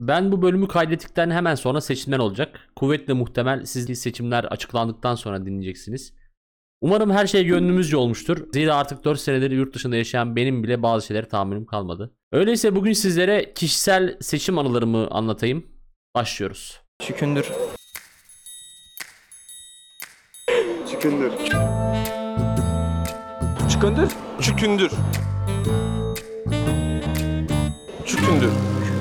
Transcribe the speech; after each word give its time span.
Ben 0.00 0.32
bu 0.32 0.42
bölümü 0.42 0.68
kaydettikten 0.68 1.30
hemen 1.30 1.54
sonra 1.54 1.80
seçimler 1.80 2.18
olacak. 2.18 2.68
Kuvvetle 2.76 3.12
muhtemel 3.12 3.64
siz 3.64 3.98
seçimler 3.98 4.44
açıklandıktan 4.44 5.14
sonra 5.14 5.46
dinleyeceksiniz. 5.46 6.14
Umarım 6.80 7.10
her 7.10 7.26
şey 7.26 7.44
gönlümüzce 7.44 7.96
olmuştur. 7.96 8.52
Zira 8.52 8.76
artık 8.76 9.04
4 9.04 9.20
senedir 9.20 9.50
yurt 9.50 9.74
dışında 9.74 9.96
yaşayan 9.96 10.36
benim 10.36 10.62
bile 10.62 10.82
bazı 10.82 11.06
şeylere 11.06 11.28
tahammülüm 11.28 11.66
kalmadı. 11.66 12.14
Öyleyse 12.32 12.76
bugün 12.76 12.92
sizlere 12.92 13.52
kişisel 13.54 14.16
seçim 14.20 14.58
anılarımı 14.58 15.08
anlatayım. 15.10 15.66
Başlıyoruz. 16.14 16.80
Şükündür. 17.02 17.52
Çıkındır. 20.90 21.32
Şükündür. 23.68 24.10
Çükündür. 24.40 24.90
Çükündür. 28.04 28.50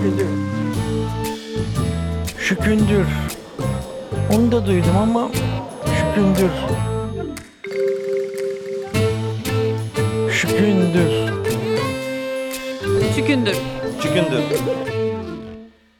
Şükündür. 0.01 0.54
Şükündür. 2.39 3.07
Onu 4.33 4.51
da 4.51 4.65
duydum 4.67 4.97
ama 4.97 5.29
şükündür. 5.85 6.51
Şükündür. 10.31 11.11
Şükündür. 13.15 13.55
Şükündür. 14.01 14.43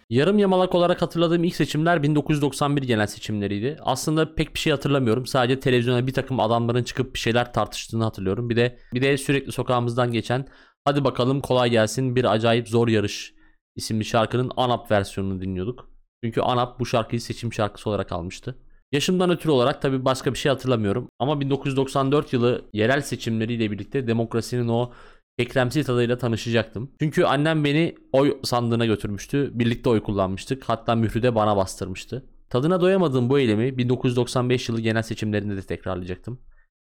Yarım 0.10 0.40
yamalak 0.40 0.76
olarak 0.76 1.02
hatırladığım 1.02 1.44
ilk 1.44 1.56
seçimler 1.56 2.04
1991 2.04 2.84
genel 2.84 3.08
seçimleriydi. 3.08 3.78
Aslında 3.82 4.36
pek 4.36 4.54
bir 4.54 4.60
şey 4.60 4.72
hatırlamıyorum. 4.72 5.26
Sadece 5.26 5.60
televizyona 5.60 6.08
bir 6.08 6.14
takım 6.14 6.40
adamların 6.40 6.84
çıkıp 6.84 7.14
bir 7.14 7.20
şeyler 7.20 7.54
tartıştığını 7.54 8.04
hatırlıyorum. 8.04 8.50
Bir 8.50 8.56
de 8.56 8.78
bir 8.94 9.02
de 9.02 9.18
sürekli 9.18 9.52
sokağımızdan 9.52 10.12
geçen 10.12 10.48
Hadi 10.86 11.04
bakalım 11.04 11.42
kolay 11.42 11.70
gelsin 11.70 12.16
bir 12.16 12.26
acayip 12.26 12.70
zor 12.70 12.88
yarış 12.88 13.35
isimli 13.76 14.06
şarkının 14.06 14.52
ANAP 14.58 14.92
versiyonunu 14.92 15.42
dinliyorduk. 15.42 15.90
Çünkü 16.24 16.42
ANAP 16.42 16.80
bu 16.80 16.86
şarkıyı 16.86 17.22
seçim 17.22 17.54
şarkısı 17.54 17.90
olarak 17.90 18.12
almıştı. 18.12 18.56
Yaşımdan 18.92 19.30
ötürü 19.30 19.52
olarak 19.52 19.82
tabii 19.82 20.06
başka 20.06 20.34
bir 20.34 20.38
şey 20.38 20.50
hatırlamıyorum. 20.50 21.10
Ama 21.20 21.40
1994 21.40 22.34
yılı 22.34 22.66
yerel 22.74 23.02
seçimleriyle 23.02 23.72
birlikte 23.72 24.08
demokrasinin 24.08 24.68
o 24.68 24.92
ekremsi 25.38 25.84
tadıyla 25.84 26.18
tanışacaktım. 26.18 26.92
Çünkü 27.00 27.24
annem 27.24 27.64
beni 27.64 27.96
oy 28.12 28.38
sandığına 28.44 28.86
götürmüştü. 28.86 29.52
Birlikte 29.54 29.90
oy 29.90 30.04
kullanmıştık. 30.04 30.64
Hatta 30.64 30.96
mührü 30.96 31.24
de 31.24 31.36
bana 31.36 31.58
bastırmıştı. 31.58 32.26
Tadına 32.50 32.82
doyamadığım 32.82 33.30
bu 33.30 33.40
eylemi 33.40 33.78
1995 33.78 34.70
yılı 34.70 34.82
genel 34.82 35.02
seçimlerinde 35.02 35.58
de 35.58 35.62
tekrarlayacaktım. 35.62 36.40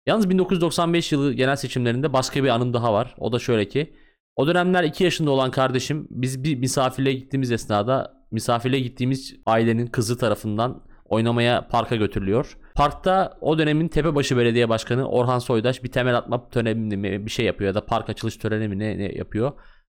Yalnız 0.05 0.29
1995 0.29 1.11
yılı 1.11 1.33
genel 1.33 1.55
seçimlerinde 1.55 2.13
başka 2.13 2.43
bir 2.43 2.49
anım 2.49 2.73
daha 2.73 2.93
var. 2.93 3.15
O 3.17 3.31
da 3.31 3.39
şöyle 3.39 3.67
ki 3.67 3.93
o 4.35 4.47
dönemler 4.47 4.83
2 4.83 5.03
yaşında 5.03 5.31
olan 5.31 5.51
kardeşim 5.51 6.07
biz 6.09 6.43
bir 6.43 6.57
misafirliğe 6.57 7.15
gittiğimiz 7.15 7.51
esnada 7.51 8.13
misafirliğe 8.31 8.81
gittiğimiz 8.81 9.35
ailenin 9.45 9.87
kızı 9.87 10.17
tarafından 10.17 10.83
oynamaya 11.05 11.67
parka 11.67 11.95
götürülüyor. 11.95 12.57
Parkta 12.75 13.37
o 13.41 13.57
dönemin 13.57 13.87
Tepebaşı 13.87 14.37
Belediye 14.37 14.69
Başkanı 14.69 15.09
Orhan 15.09 15.39
Soydaş 15.39 15.83
bir 15.83 15.91
temel 15.91 16.17
atma 16.17 16.49
töreni 16.49 16.97
mi 16.97 17.25
bir 17.25 17.31
şey 17.31 17.45
yapıyor 17.45 17.67
ya 17.67 17.75
da 17.75 17.85
park 17.85 18.09
açılış 18.09 18.37
töreni 18.37 18.67
mi 18.67 18.79
ne, 18.79 18.97
ne 18.97 19.15
yapıyor. 19.15 19.51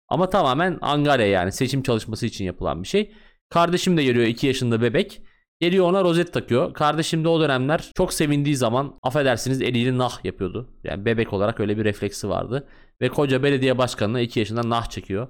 Ama 0.09 0.31
tamamen 0.31 0.79
angarya 0.81 1.27
yani 1.27 1.53
seçim 1.53 1.83
çalışması 1.83 2.27
için 2.27 2.45
yapılan 2.45 2.83
bir 2.83 2.89
şey. 2.89 3.12
Kardeşim 3.48 3.97
de 3.97 4.05
geliyor 4.05 4.27
2 4.27 4.47
yaşında 4.47 4.83
bebek. 4.83 5.23
Geliyor 5.61 5.87
ona 5.87 6.05
rozet 6.05 6.33
takıyor. 6.33 6.75
Kardeşim 6.75 7.25
de 7.25 7.29
o 7.29 7.41
dönemler 7.41 7.91
çok 7.97 8.12
sevindiği 8.12 8.57
zaman 8.57 8.98
affedersiniz 9.03 9.62
eliyle 9.62 9.98
nah 9.98 10.25
yapıyordu. 10.25 10.70
Yani 10.84 11.05
bebek 11.05 11.33
olarak 11.33 11.61
öyle 11.61 11.79
bir 11.79 11.84
refleksi 11.84 12.29
vardı. 12.29 12.69
Ve 13.00 13.08
koca 13.08 13.42
belediye 13.42 13.78
başkanına 13.78 14.20
2 14.20 14.41
yaşında 14.41 14.69
nah 14.69 14.86
çekiyor. 14.86 15.28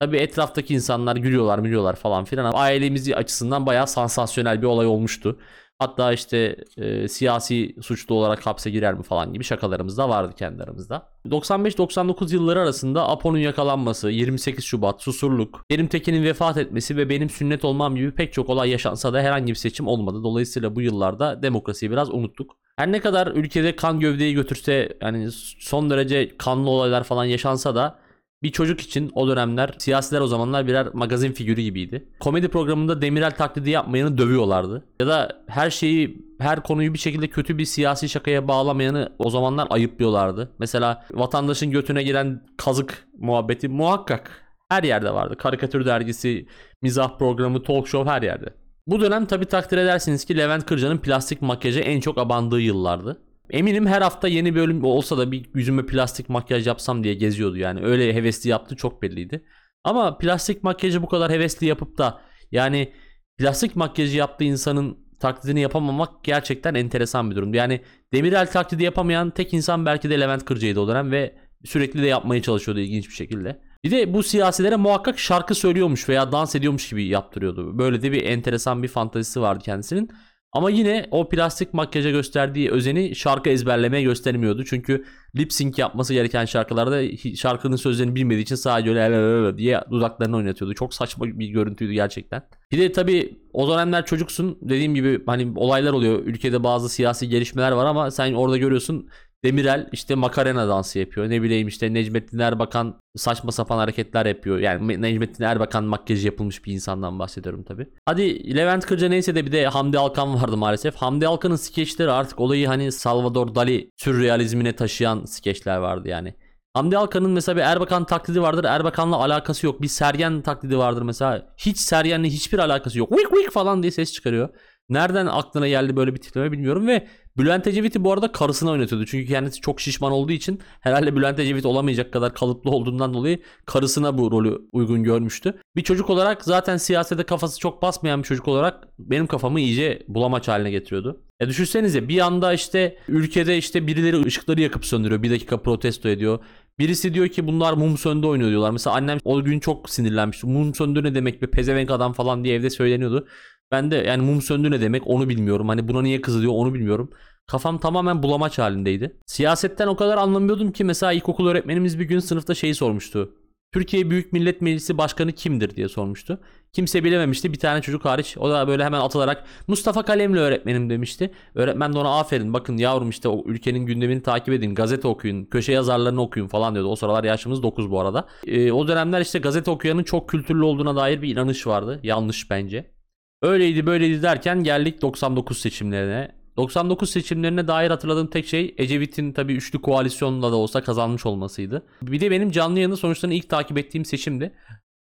Tabii 0.00 0.16
etraftaki 0.16 0.74
insanlar 0.74 1.16
gülüyorlar 1.16 1.58
gülüyorlar 1.58 1.96
falan 1.96 2.24
filan 2.24 2.44
ama 2.44 2.58
ailemiz 2.58 3.12
açısından 3.12 3.66
bayağı 3.66 3.86
sansasyonel 3.86 4.62
bir 4.62 4.66
olay 4.66 4.86
olmuştu. 4.86 5.38
Hatta 5.78 6.12
işte 6.12 6.56
e, 6.76 7.08
siyasi 7.08 7.76
suçlu 7.82 8.14
olarak 8.14 8.46
hapse 8.46 8.70
girer 8.70 8.94
mi 8.94 9.02
falan 9.02 9.32
gibi 9.32 9.44
şakalarımız 9.44 9.98
da 9.98 10.08
vardı 10.08 10.34
kendi 10.38 10.62
aramızda. 10.62 11.08
95-99 11.26 12.34
yılları 12.34 12.60
arasında 12.60 13.08
Apo'nun 13.08 13.38
yakalanması, 13.38 14.10
28 14.10 14.64
Şubat, 14.64 15.02
Susurluk, 15.02 15.64
Kerim 15.70 15.86
Tekin'in 15.86 16.24
vefat 16.24 16.56
etmesi 16.56 16.96
ve 16.96 17.08
benim 17.08 17.30
sünnet 17.30 17.64
olmam 17.64 17.96
gibi 17.96 18.14
pek 18.14 18.32
çok 18.32 18.48
olay 18.50 18.70
yaşansa 18.70 19.12
da 19.12 19.20
herhangi 19.20 19.48
bir 19.52 19.58
seçim 19.58 19.86
olmadı. 19.86 20.22
Dolayısıyla 20.22 20.76
bu 20.76 20.80
yıllarda 20.80 21.42
demokrasiyi 21.42 21.90
biraz 21.90 22.10
unuttuk. 22.10 22.56
Her 22.76 22.92
ne 22.92 23.00
kadar 23.00 23.26
ülkede 23.26 23.76
kan 23.76 24.00
gövdeyi 24.00 24.34
götürse 24.34 24.88
yani 25.00 25.28
son 25.58 25.90
derece 25.90 26.36
kanlı 26.38 26.70
olaylar 26.70 27.04
falan 27.04 27.24
yaşansa 27.24 27.74
da 27.74 27.98
bir 28.42 28.52
çocuk 28.52 28.80
için 28.80 29.10
o 29.14 29.28
dönemler 29.28 29.74
siyasiler 29.78 30.20
o 30.20 30.26
zamanlar 30.26 30.66
birer 30.66 30.88
magazin 30.92 31.32
figürü 31.32 31.60
gibiydi. 31.60 32.08
Komedi 32.20 32.48
programında 32.48 33.02
Demirel 33.02 33.30
taklidi 33.30 33.70
yapmayanı 33.70 34.18
dövüyorlardı. 34.18 34.84
Ya 35.00 35.06
da 35.06 35.44
her 35.46 35.70
şeyi 35.70 36.26
her 36.40 36.62
konuyu 36.62 36.94
bir 36.94 36.98
şekilde 36.98 37.28
kötü 37.28 37.58
bir 37.58 37.64
siyasi 37.64 38.08
şakaya 38.08 38.48
bağlamayanı 38.48 39.12
o 39.18 39.30
zamanlar 39.30 39.66
ayıplıyorlardı. 39.70 40.50
Mesela 40.58 41.04
vatandaşın 41.12 41.70
götüne 41.70 42.02
giren 42.02 42.42
kazık 42.56 43.06
muhabbeti 43.18 43.68
muhakkak 43.68 44.30
her 44.68 44.82
yerde 44.82 45.14
vardı. 45.14 45.36
Karikatür 45.36 45.86
dergisi, 45.86 46.46
mizah 46.82 47.18
programı, 47.18 47.62
talk 47.62 47.88
show 47.88 48.10
her 48.10 48.22
yerde. 48.22 48.65
Bu 48.86 49.00
dönem 49.00 49.26
tabi 49.26 49.44
takdir 49.46 49.78
edersiniz 49.78 50.24
ki 50.24 50.36
Levent 50.36 50.66
Kırca'nın 50.66 50.98
plastik 50.98 51.42
makyajı 51.42 51.80
en 51.80 52.00
çok 52.00 52.18
abandığı 52.18 52.60
yıllardı. 52.60 53.22
Eminim 53.50 53.86
her 53.86 54.02
hafta 54.02 54.28
yeni 54.28 54.54
bölüm 54.54 54.84
olsa 54.84 55.18
da 55.18 55.32
bir 55.32 55.46
yüzüme 55.54 55.86
plastik 55.86 56.28
makyaj 56.28 56.66
yapsam 56.66 57.04
diye 57.04 57.14
geziyordu 57.14 57.56
yani. 57.56 57.84
Öyle 57.84 58.14
hevesli 58.14 58.50
yaptı 58.50 58.76
çok 58.76 59.02
belliydi. 59.02 59.44
Ama 59.84 60.18
plastik 60.18 60.64
makyajı 60.64 61.02
bu 61.02 61.08
kadar 61.08 61.32
hevesli 61.32 61.66
yapıp 61.66 61.98
da 61.98 62.20
yani 62.52 62.92
plastik 63.38 63.76
makyajı 63.76 64.16
yaptığı 64.16 64.44
insanın 64.44 64.98
taklidini 65.20 65.60
yapamamak 65.60 66.24
gerçekten 66.24 66.74
enteresan 66.74 67.30
bir 67.30 67.36
durum. 67.36 67.54
Yani 67.54 67.80
Demirel 68.12 68.50
taklidi 68.50 68.82
yapamayan 68.82 69.30
tek 69.30 69.54
insan 69.54 69.86
belki 69.86 70.10
de 70.10 70.20
Levent 70.20 70.44
Kırca'ydı 70.44 70.80
o 70.80 70.88
dönem 70.88 71.10
ve 71.10 71.34
sürekli 71.64 72.02
de 72.02 72.06
yapmaya 72.06 72.42
çalışıyordu 72.42 72.80
ilginç 72.80 73.08
bir 73.08 73.14
şekilde. 73.14 73.60
Bir 73.84 73.90
de 73.90 74.14
bu 74.14 74.22
siyasilere 74.22 74.76
muhakkak 74.76 75.18
şarkı 75.18 75.54
söylüyormuş 75.54 76.08
veya 76.08 76.32
dans 76.32 76.54
ediyormuş 76.54 76.88
gibi 76.88 77.04
yaptırıyordu. 77.04 77.78
Böyle 77.78 78.02
de 78.02 78.12
bir 78.12 78.24
enteresan 78.24 78.82
bir 78.82 78.88
fantazisi 78.88 79.40
vardı 79.40 79.64
kendisinin. 79.64 80.10
Ama 80.52 80.70
yine 80.70 81.06
o 81.10 81.28
plastik 81.28 81.74
makyaja 81.74 82.10
gösterdiği 82.10 82.70
özeni 82.70 83.16
şarkı 83.16 83.50
ezberlemeye 83.50 84.02
göstermiyordu. 84.02 84.64
Çünkü 84.64 85.04
lip 85.36 85.52
sync 85.52 85.78
yapması 85.78 86.14
gereken 86.14 86.44
şarkılarda 86.44 87.16
şarkının 87.36 87.76
sözlerini 87.76 88.14
bilmediği 88.14 88.42
için 88.42 88.54
sadece 88.54 88.90
öyle 88.90 89.00
"la 89.00 89.10
la 89.10 89.42
la 89.42 89.44
la" 89.44 89.58
diye 89.58 89.80
dudaklarını 89.90 90.36
oynatıyordu. 90.36 90.74
Çok 90.74 90.94
saçma 90.94 91.26
bir 91.26 91.46
görüntüydü 91.48 91.92
gerçekten. 91.92 92.42
Bir 92.72 92.78
de 92.78 92.92
tabii 92.92 93.38
o 93.52 93.68
dönemler 93.68 94.06
çocuksun. 94.06 94.58
Dediğim 94.62 94.94
gibi 94.94 95.22
hani 95.26 95.52
olaylar 95.56 95.92
oluyor. 95.92 96.18
Ülkede 96.24 96.64
bazı 96.64 96.88
siyasi 96.88 97.28
gelişmeler 97.28 97.72
var 97.72 97.86
ama 97.86 98.10
sen 98.10 98.32
orada 98.32 98.56
görüyorsun 98.56 99.08
Demirel 99.44 99.88
işte 99.92 100.14
makarena 100.14 100.68
dansı 100.68 100.98
yapıyor. 100.98 101.30
Ne 101.30 101.42
bileyim 101.42 101.68
işte 101.68 101.94
Necmettin 101.94 102.38
Erbakan 102.38 103.00
saçma 103.16 103.52
sapan 103.52 103.78
hareketler 103.78 104.26
yapıyor. 104.26 104.58
Yani 104.58 105.02
Necmettin 105.02 105.44
Erbakan 105.44 105.84
makyajı 105.84 106.26
yapılmış 106.26 106.64
bir 106.64 106.72
insandan 106.72 107.18
bahsediyorum 107.18 107.64
tabi. 107.64 107.88
Hadi 108.06 108.56
Levent 108.56 108.86
Kırca 108.86 109.08
neyse 109.08 109.34
de 109.34 109.46
bir 109.46 109.52
de 109.52 109.66
Hamdi 109.66 109.98
Alkan 109.98 110.42
vardı 110.42 110.56
maalesef. 110.56 110.94
Hamdi 110.94 111.26
Alkan'ın 111.26 111.56
skeçleri 111.56 112.10
artık 112.10 112.40
olayı 112.40 112.66
hani 112.66 112.92
Salvador 112.92 113.54
Dali 113.54 113.90
sürrealizmine 113.96 114.76
taşıyan 114.76 115.24
skeçler 115.24 115.76
vardı 115.76 116.08
yani. 116.08 116.34
Hamdi 116.74 116.98
Alkan'ın 116.98 117.30
mesela 117.30 117.56
bir 117.56 117.62
Erbakan 117.62 118.04
taklidi 118.04 118.42
vardır. 118.42 118.64
Erbakan'la 118.64 119.16
alakası 119.16 119.66
yok. 119.66 119.82
Bir 119.82 119.88
Sergen 119.88 120.42
taklidi 120.42 120.78
vardır 120.78 121.02
mesela. 121.02 121.54
Hiç 121.58 121.78
Sergen'le 121.78 122.24
hiçbir 122.24 122.58
alakası 122.58 122.98
yok. 122.98 123.08
Wik 123.10 123.30
wik 123.30 123.50
falan 123.50 123.82
diye 123.82 123.92
ses 123.92 124.12
çıkarıyor. 124.12 124.48
Nereden 124.88 125.26
aklına 125.26 125.68
geldi 125.68 125.96
böyle 125.96 126.14
bir 126.14 126.20
tipleme 126.20 126.52
bilmiyorum 126.52 126.86
ve 126.86 127.06
Bülent 127.38 127.66
Ecevit'i 127.66 128.04
bu 128.04 128.12
arada 128.12 128.32
karısına 128.32 128.70
oynatıyordu. 128.70 129.06
Çünkü 129.06 129.26
kendisi 129.26 129.60
çok 129.60 129.80
şişman 129.80 130.12
olduğu 130.12 130.32
için 130.32 130.60
herhalde 130.80 131.16
Bülent 131.16 131.38
Ecevit 131.38 131.66
olamayacak 131.66 132.12
kadar 132.12 132.34
kalıplı 132.34 132.70
olduğundan 132.70 133.14
dolayı 133.14 133.38
karısına 133.66 134.18
bu 134.18 134.30
rolü 134.30 134.58
uygun 134.72 135.02
görmüştü. 135.02 135.60
Bir 135.76 135.82
çocuk 135.82 136.10
olarak 136.10 136.44
zaten 136.44 136.76
siyasete 136.76 137.22
kafası 137.22 137.58
çok 137.60 137.82
basmayan 137.82 138.22
bir 138.22 138.28
çocuk 138.28 138.48
olarak 138.48 138.88
benim 138.98 139.26
kafamı 139.26 139.60
iyice 139.60 140.02
bulamaç 140.08 140.48
haline 140.48 140.70
getiriyordu. 140.70 141.20
Ya 141.40 141.48
düşünsenize 141.48 142.08
bir 142.08 142.20
anda 142.20 142.52
işte 142.52 142.98
ülkede 143.08 143.58
işte 143.58 143.86
birileri 143.86 144.24
ışıkları 144.24 144.60
yakıp 144.60 144.86
söndürüyor. 144.86 145.22
Bir 145.22 145.30
dakika 145.30 145.62
protesto 145.62 146.08
ediyor. 146.08 146.38
Birisi 146.78 147.14
diyor 147.14 147.28
ki 147.28 147.46
bunlar 147.46 147.72
mum 147.72 147.98
söndü 147.98 148.26
oynuyor 148.26 148.50
diyorlar. 148.50 148.70
Mesela 148.70 148.96
annem 148.96 149.18
o 149.24 149.44
gün 149.44 149.60
çok 149.60 149.90
sinirlenmişti. 149.90 150.46
Mum 150.46 150.74
söndü 150.74 151.02
ne 151.04 151.14
demek 151.14 151.42
be 151.42 151.46
pezevenk 151.46 151.90
adam 151.90 152.12
falan 152.12 152.44
diye 152.44 152.54
evde 152.54 152.70
söyleniyordu. 152.70 153.26
Ben 153.72 153.90
de 153.90 153.96
yani 153.96 154.22
mum 154.22 154.42
söndü 154.42 154.70
ne 154.70 154.80
demek 154.80 155.06
onu 155.06 155.28
bilmiyorum. 155.28 155.68
Hani 155.68 155.88
buna 155.88 156.02
niye 156.02 156.20
kızılıyor 156.20 156.52
onu 156.52 156.74
bilmiyorum. 156.74 157.10
Kafam 157.46 157.78
tamamen 157.78 158.22
bulamaç 158.22 158.58
halindeydi. 158.58 159.16
Siyasetten 159.26 159.86
o 159.86 159.96
kadar 159.96 160.18
anlamıyordum 160.18 160.72
ki 160.72 160.84
mesela 160.84 161.12
ilkokul 161.12 161.48
öğretmenimiz 161.48 161.98
bir 161.98 162.04
gün 162.04 162.18
sınıfta 162.18 162.54
şeyi 162.54 162.74
sormuştu. 162.74 163.32
Türkiye 163.72 164.10
Büyük 164.10 164.32
Millet 164.32 164.60
Meclisi 164.60 164.98
Başkanı 164.98 165.32
kimdir 165.32 165.76
diye 165.76 165.88
sormuştu. 165.88 166.40
Kimse 166.72 167.04
bilememişti 167.04 167.52
bir 167.52 167.58
tane 167.58 167.82
çocuk 167.82 168.04
hariç. 168.04 168.36
O 168.38 168.50
da 168.50 168.68
böyle 168.68 168.84
hemen 168.84 169.00
atılarak 169.00 169.44
Mustafa 169.66 170.02
Kalemli 170.02 170.40
öğretmenim 170.40 170.90
demişti. 170.90 171.30
Öğretmen 171.54 171.92
de 171.92 171.98
ona 171.98 172.18
aferin 172.18 172.54
bakın 172.54 172.76
yavrum 172.76 173.10
işte 173.10 173.28
o 173.28 173.44
ülkenin 173.46 173.86
gündemini 173.86 174.22
takip 174.22 174.54
edin. 174.54 174.74
Gazete 174.74 175.08
okuyun. 175.08 175.44
Köşe 175.44 175.72
yazarlarını 175.72 176.20
okuyun 176.20 176.48
falan 176.48 176.74
diyordu. 176.74 176.88
O 176.88 176.96
sıralar 176.96 177.24
yaşımız 177.24 177.62
9 177.62 177.90
bu 177.90 178.00
arada. 178.00 178.28
Ee, 178.46 178.72
o 178.72 178.88
dönemler 178.88 179.20
işte 179.20 179.38
gazete 179.38 179.70
okuyanın 179.70 180.02
çok 180.02 180.28
kültürlü 180.28 180.64
olduğuna 180.64 180.96
dair 180.96 181.22
bir 181.22 181.28
inanış 181.28 181.66
vardı. 181.66 182.00
Yanlış 182.02 182.50
bence. 182.50 182.95
Öyleydi 183.42 183.86
böyleydi 183.86 184.22
derken 184.22 184.62
geldik 184.62 185.02
99 185.02 185.58
seçimlerine. 185.58 186.36
99 186.56 187.10
seçimlerine 187.10 187.68
dair 187.68 187.90
hatırladığım 187.90 188.26
tek 188.26 188.46
şey 188.46 188.74
Ecevit'in 188.78 189.32
tabii 189.32 189.54
üçlü 189.54 189.82
koalisyonla 189.82 190.52
da 190.52 190.56
olsa 190.56 190.82
kazanmış 190.82 191.26
olmasıydı. 191.26 191.86
Bir 192.02 192.20
de 192.20 192.30
benim 192.30 192.50
canlı 192.50 192.78
yayında 192.78 192.96
sonuçlarını 192.96 193.34
ilk 193.34 193.48
takip 193.48 193.78
ettiğim 193.78 194.04
seçimdi. 194.04 194.52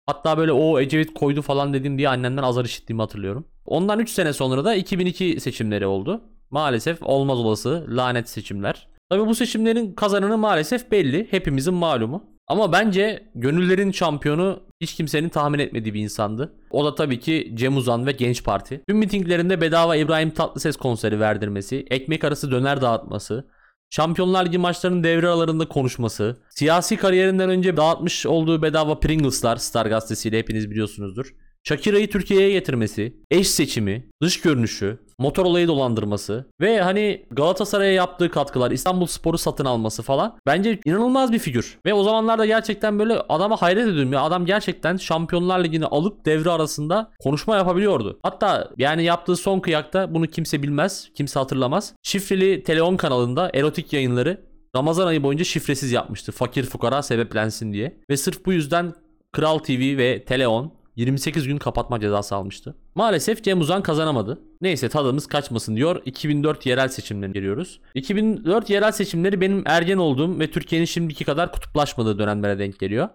Hatta 0.06 0.38
böyle 0.38 0.52
o 0.52 0.80
Ecevit 0.80 1.14
koydu 1.14 1.42
falan 1.42 1.74
dedim 1.74 1.98
diye 1.98 2.08
annemden 2.08 2.42
azar 2.42 2.64
işittiğimi 2.64 3.02
hatırlıyorum. 3.02 3.46
Ondan 3.64 3.98
3 4.00 4.10
sene 4.10 4.32
sonra 4.32 4.64
da 4.64 4.74
2002 4.74 5.40
seçimleri 5.40 5.86
oldu. 5.86 6.20
Maalesef 6.50 7.02
olmaz 7.02 7.38
olası 7.38 7.86
lanet 7.88 8.28
seçimler. 8.28 8.88
Tabii 9.10 9.26
bu 9.26 9.34
seçimlerin 9.34 9.94
kazananı 9.94 10.38
maalesef 10.38 10.90
belli. 10.90 11.26
Hepimizin 11.30 11.74
malumu. 11.74 12.24
Ama 12.46 12.72
bence 12.72 13.30
gönüllerin 13.34 13.92
şampiyonu 13.92 14.60
hiç 14.82 14.94
kimsenin 14.94 15.28
tahmin 15.28 15.58
etmediği 15.58 15.94
bir 15.94 16.00
insandı. 16.00 16.52
O 16.70 16.84
da 16.84 16.94
tabii 16.94 17.20
ki 17.20 17.52
Cem 17.54 17.76
Uzan 17.76 18.06
ve 18.06 18.12
Genç 18.12 18.44
Parti. 18.44 18.82
Tüm 18.88 18.98
mitinglerinde 18.98 19.60
bedava 19.60 19.96
İbrahim 19.96 20.30
Tatlıses 20.30 20.76
konseri 20.76 21.20
verdirmesi, 21.20 21.86
ekmek 21.90 22.24
arası 22.24 22.50
döner 22.50 22.80
dağıtması, 22.80 23.48
Şampiyonlar 23.90 24.46
Ligi 24.46 24.58
maçlarının 24.58 25.04
devre 25.04 25.28
aralarında 25.28 25.68
konuşması, 25.68 26.36
siyasi 26.50 26.96
kariyerinden 26.96 27.50
önce 27.50 27.76
dağıtmış 27.76 28.26
olduğu 28.26 28.62
bedava 28.62 29.00
Pringles'lar 29.00 29.56
Star 29.56 29.86
gazetesiyle 29.86 30.38
hepiniz 30.38 30.70
biliyorsunuzdur. 30.70 31.34
Shakira'yı 31.64 32.10
Türkiye'ye 32.10 32.50
getirmesi, 32.50 33.16
eş 33.30 33.48
seçimi, 33.48 34.10
dış 34.22 34.40
görünüşü, 34.40 34.98
motor 35.22 35.44
olayı 35.44 35.68
dolandırması 35.68 36.46
ve 36.60 36.80
hani 36.80 37.24
Galatasaray'a 37.30 37.92
yaptığı 37.92 38.30
katkılar, 38.30 38.70
İstanbul 38.70 39.06
Spor'u 39.06 39.38
satın 39.38 39.64
alması 39.64 40.02
falan 40.02 40.38
bence 40.46 40.78
inanılmaz 40.84 41.32
bir 41.32 41.38
figür. 41.38 41.78
Ve 41.86 41.94
o 41.94 42.02
zamanlarda 42.02 42.46
gerçekten 42.46 42.98
böyle 42.98 43.14
adama 43.28 43.62
hayret 43.62 43.88
ediyorum 43.88 44.12
ya 44.12 44.22
adam 44.22 44.46
gerçekten 44.46 44.96
Şampiyonlar 44.96 45.64
Ligi'ni 45.64 45.86
alıp 45.86 46.26
devre 46.26 46.50
arasında 46.50 47.10
konuşma 47.20 47.56
yapabiliyordu. 47.56 48.18
Hatta 48.22 48.70
yani 48.78 49.04
yaptığı 49.04 49.36
son 49.36 49.60
kıyakta 49.60 50.14
bunu 50.14 50.26
kimse 50.26 50.62
bilmez, 50.62 51.08
kimse 51.14 51.38
hatırlamaz. 51.38 51.94
Şifreli 52.02 52.62
Teleon 52.62 52.96
kanalında 52.96 53.50
erotik 53.54 53.92
yayınları 53.92 54.52
Ramazan 54.76 55.06
ayı 55.06 55.22
boyunca 55.22 55.44
şifresiz 55.44 55.92
yapmıştı. 55.92 56.32
Fakir 56.32 56.64
fukara 56.64 57.02
sebeplensin 57.02 57.72
diye. 57.72 57.96
Ve 58.10 58.16
sırf 58.16 58.46
bu 58.46 58.52
yüzden 58.52 58.94
Kral 59.32 59.58
TV 59.58 59.98
ve 59.98 60.24
Teleon 60.24 60.72
28 60.96 61.46
gün 61.46 61.58
kapatma 61.58 62.00
cezası 62.00 62.36
almıştı. 62.36 62.74
Maalesef 62.94 63.44
Cem 63.44 63.60
Uzan 63.60 63.82
kazanamadı. 63.82 64.38
Neyse 64.60 64.88
tadımız 64.88 65.26
kaçmasın 65.26 65.76
diyor. 65.76 66.02
2004 66.04 66.66
yerel 66.66 66.88
seçimlerine 66.88 67.32
giriyoruz. 67.32 67.80
2004 67.94 68.70
yerel 68.70 68.92
seçimleri 68.92 69.40
benim 69.40 69.62
ergen 69.66 69.98
olduğum 69.98 70.38
ve 70.38 70.50
Türkiye'nin 70.50 70.86
şimdiki 70.86 71.24
kadar 71.24 71.52
kutuplaşmadığı 71.52 72.18
dönemlere 72.18 72.58
denk 72.58 72.78
geliyor. 72.78 73.08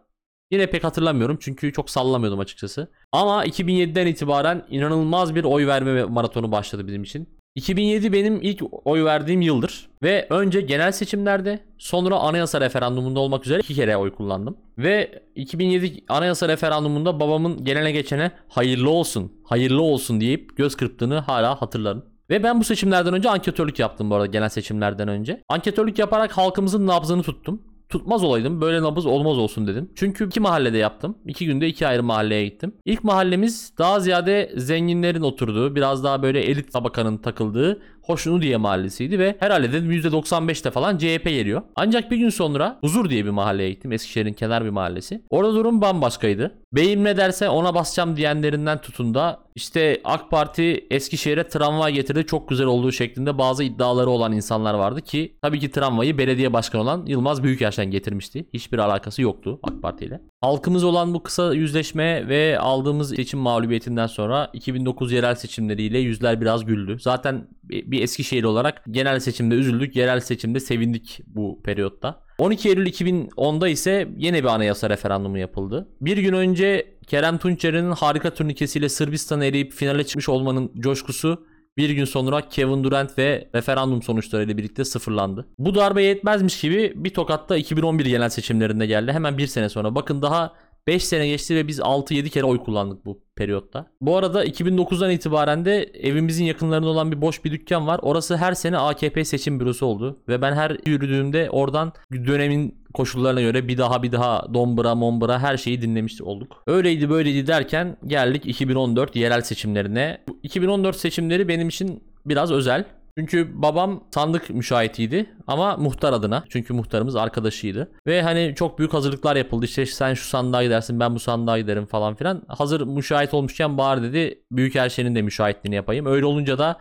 Yine 0.52 0.70
pek 0.70 0.84
hatırlamıyorum 0.84 1.38
çünkü 1.42 1.74
çok 1.74 1.90
sallamıyordum 1.90 2.40
açıkçası. 2.40 2.92
Ama 3.12 3.46
2007'den 3.46 4.08
itibaren 4.08 4.66
inanılmaz 4.70 5.36
bir 5.36 5.44
oy 5.44 5.68
verme 5.68 6.04
maratonu 6.04 6.52
başladı 6.52 6.88
bizim 6.88 7.04
için. 7.04 7.37
2007 7.58 8.14
benim 8.14 8.40
ilk 8.42 8.64
oy 8.86 9.04
verdiğim 9.04 9.42
yıldır 9.42 9.90
ve 10.04 10.28
önce 10.30 10.62
genel 10.62 10.92
seçimlerde 10.92 11.60
sonra 11.78 12.16
anayasa 12.16 12.62
referandumunda 12.62 13.20
olmak 13.20 13.46
üzere 13.46 13.60
iki 13.60 13.76
kere 13.76 13.98
oy 13.98 14.16
kullandım. 14.16 14.58
Ve 14.78 15.24
2007 15.36 16.04
anayasa 16.10 16.48
referandumunda 16.48 17.20
babamın 17.20 17.64
gelene 17.66 17.92
geçene 17.92 18.32
hayırlı 18.50 18.90
olsun, 18.90 19.32
hayırlı 19.44 19.82
olsun 19.82 20.22
deyip 20.22 20.58
göz 20.58 20.76
kırptığını 20.76 21.20
hala 21.20 21.62
hatırlarım. 21.62 22.06
Ve 22.30 22.44
ben 22.44 22.60
bu 22.60 22.64
seçimlerden 22.64 23.14
önce 23.14 23.30
anketörlük 23.30 23.80
yaptım 23.80 24.10
bu 24.10 24.16
arada 24.16 24.26
genel 24.26 24.50
seçimlerden 24.50 25.08
önce. 25.08 25.42
Anketörlük 25.50 26.00
yaparak 26.00 26.38
halkımızın 26.38 26.88
nabzını 26.88 27.24
tuttum. 27.24 27.62
Tutmaz 27.90 28.24
olaydım 28.24 28.62
böyle 28.62 28.82
nabız 28.82 29.06
olmaz 29.06 29.38
olsun 29.38 29.68
dedim. 29.68 29.90
Çünkü 29.96 30.28
iki 30.28 30.40
mahallede 30.40 30.78
yaptım. 30.78 31.18
İki 31.26 31.46
günde 31.46 31.68
iki 31.68 31.88
ayrı 31.88 32.04
mahalleye 32.04 32.46
gittim. 32.46 32.74
İlk 32.86 33.04
mahallemiz 33.04 33.74
daha 33.78 34.00
ziyade 34.00 34.52
zenginlerin 34.56 35.22
oturduğu, 35.22 35.76
biraz 35.76 36.04
daha 36.04 36.24
böyle 36.24 36.42
elit 36.42 36.74
tabakanın 36.74 37.18
takıldığı 37.18 37.82
Hoşnudiye 38.08 38.58
mahallesiydi 38.58 39.20
ve 39.20 39.36
herhalde 39.40 39.74
dedim 39.74 39.92
%95'te 39.92 40.72
falan 40.72 40.98
CHP 40.98 41.24
geliyor. 41.24 41.62
Ancak 41.76 42.12
bir 42.12 42.18
gün 42.18 42.30
sonra 42.30 42.78
Huzur 42.82 43.10
diye 43.10 43.26
bir 43.26 43.30
mahalleye 43.30 43.70
gittim. 43.70 43.92
Eskişehir'in 43.92 44.34
kenar 44.34 44.66
bir 44.66 44.70
mahallesi. 44.70 45.22
Orada 45.30 45.54
durum 45.54 45.82
bambaşkaydı. 45.82 46.52
Beyim 46.74 47.04
ne 47.04 47.18
derse 47.18 47.50
ona 47.50 47.76
basacağım 47.76 48.18
diyenlerinden 48.18 48.78
tutun 48.78 49.14
da 49.14 49.40
işte 49.58 50.02
AK 50.04 50.32
Parti 50.32 50.88
Eskişehir'e 50.92 51.48
tramvay 51.48 51.94
getirdi 51.94 52.26
çok 52.26 52.50
güzel 52.50 52.68
olduğu 52.68 52.92
şeklinde 52.92 53.38
bazı 53.38 53.64
iddiaları 53.64 54.10
olan 54.10 54.32
insanlar 54.32 54.74
vardı 54.74 55.02
ki 55.02 55.38
tabii 55.42 55.60
ki 55.60 55.72
tramvayı 55.72 56.18
belediye 56.18 56.54
başkanı 56.54 56.82
olan 56.82 57.06
Yılmaz 57.06 57.44
Büyükerşen 57.44 57.92
getirmişti. 57.92 58.50
Hiçbir 58.54 58.78
alakası 58.78 59.22
yoktu 59.22 59.60
AK 59.64 59.82
Parti 59.82 60.06
ile. 60.06 60.22
Halkımız 60.42 60.84
olan 60.84 61.14
bu 61.14 61.24
kısa 61.24 61.54
yüzleşme 61.54 62.28
ve 62.28 62.60
aldığımız 62.60 63.10
seçim 63.10 63.40
mağlubiyetinden 63.40 64.08
sonra 64.08 64.50
2009 64.54 65.12
yerel 65.12 65.36
seçimleriyle 65.36 66.00
yüzler 66.00 66.42
biraz 66.42 66.66
güldü. 66.66 66.98
Zaten 67.00 67.48
bir 67.64 68.02
Eskişehir 68.02 68.44
olarak 68.44 68.84
genel 68.92 69.20
seçimde 69.20 69.56
üzüldük, 69.56 69.96
yerel 69.96 70.20
seçimde 70.20 70.60
sevindik 70.60 71.20
bu 71.28 71.62
periyotta. 71.64 72.28
12 72.40 72.70
Eylül 72.70 72.88
2010'da 72.88 73.68
ise 73.68 74.08
yine 74.18 74.44
bir 74.44 74.48
anayasa 74.48 74.90
referandumu 74.90 75.38
yapıldı. 75.38 75.88
Bir 76.02 76.18
gün 76.18 76.34
önce 76.34 76.97
Kerem 77.08 77.38
Tunçer'in 77.38 77.92
harika 77.92 78.34
turnikesiyle 78.34 78.90
Sırbistan'ı 78.90 79.46
eleyip 79.46 79.74
finale 79.74 80.04
çıkmış 80.04 80.30
olmanın 80.30 80.72
coşkusu 80.80 81.46
bir 81.78 81.90
gün 81.90 82.06
sonra 82.06 82.50
Kevin 82.50 82.84
Durant 82.84 83.18
ve 83.18 83.50
referandum 83.56 84.04
sonuçlarıyla 84.04 84.58
birlikte 84.58 84.86
sıfırlandı. 84.86 85.48
Bu 85.60 85.76
darbe 85.76 86.04
yetmezmiş 86.04 86.62
gibi 86.62 86.94
bir 86.96 87.10
tokatta 87.10 87.58
2011 87.58 88.06
genel 88.06 88.30
seçimlerinde 88.30 88.86
geldi. 88.86 89.12
Hemen 89.12 89.38
bir 89.38 89.48
sene 89.48 89.70
sonra. 89.70 89.96
Bakın 89.96 90.22
daha 90.22 90.54
5 90.88 91.06
sene 91.06 91.28
geçti 91.28 91.56
ve 91.56 91.68
biz 91.68 91.80
6-7 91.80 92.30
kere 92.30 92.46
oy 92.46 92.64
kullandık 92.64 93.06
bu 93.06 93.22
periyotta. 93.36 93.86
Bu 94.02 94.18
arada 94.18 94.46
2009'dan 94.46 95.12
itibaren 95.12 95.66
de 95.66 95.84
evimizin 95.84 96.46
yakınlarında 96.46 96.88
olan 96.88 97.12
bir 97.12 97.22
boş 97.22 97.46
bir 97.46 97.52
dükkan 97.52 97.88
var. 97.88 98.00
Orası 98.04 98.38
her 98.38 98.54
sene 98.54 98.78
AKP 98.78 99.26
seçim 99.26 99.60
bürosu 99.60 99.86
oldu. 99.86 100.20
Ve 100.28 100.42
ben 100.42 100.54
her 100.54 100.78
yürüdüğümde 100.86 101.50
oradan 101.50 101.94
dönemin 102.12 102.87
koşullarına 102.98 103.42
göre 103.42 103.68
bir 103.68 103.78
daha 103.78 104.04
bir 104.04 104.12
daha 104.12 104.54
dombra 104.54 104.96
mombra 104.96 105.40
her 105.40 105.58
şeyi 105.58 105.82
dinlemiş 105.82 106.22
olduk. 106.22 106.64
Öyleydi 106.68 107.10
böyleydi 107.10 107.48
derken 107.48 107.98
geldik 108.08 108.46
2014 108.46 109.16
yerel 109.16 109.42
seçimlerine. 109.42 110.18
Bu 110.30 110.40
2014 110.44 110.96
seçimleri 110.96 111.48
benim 111.48 111.68
için 111.68 112.04
biraz 112.26 112.52
özel. 112.52 112.86
Çünkü 113.18 113.62
babam 113.62 114.04
sandık 114.14 114.50
müşahitiydi 114.50 115.26
ama 115.48 115.78
muhtar 115.78 116.14
adına. 116.14 116.44
Çünkü 116.50 116.74
muhtarımız 116.74 117.16
arkadaşıydı. 117.16 117.92
Ve 118.08 118.22
hani 118.22 118.54
çok 118.56 118.80
büyük 118.80 118.94
hazırlıklar 118.94 119.36
yapıldı. 119.36 119.66
İşte 119.66 119.86
sen 119.86 120.14
şu 120.14 120.28
sandığa 120.28 120.64
gidersin 120.64 121.00
ben 121.00 121.16
bu 121.16 121.20
sandığa 121.20 121.60
giderim 121.60 121.86
falan 121.86 122.16
filan. 122.16 122.44
Hazır 122.48 122.82
müşahit 122.82 123.34
olmuşken 123.34 123.78
bari 123.78 124.04
dedi 124.04 124.44
büyük 124.52 124.76
her 124.76 124.90
şeyin 124.90 125.16
de 125.16 125.22
müşahitliğini 125.22 125.76
yapayım. 125.76 126.06
Öyle 126.06 126.26
olunca 126.26 126.58
da 126.58 126.80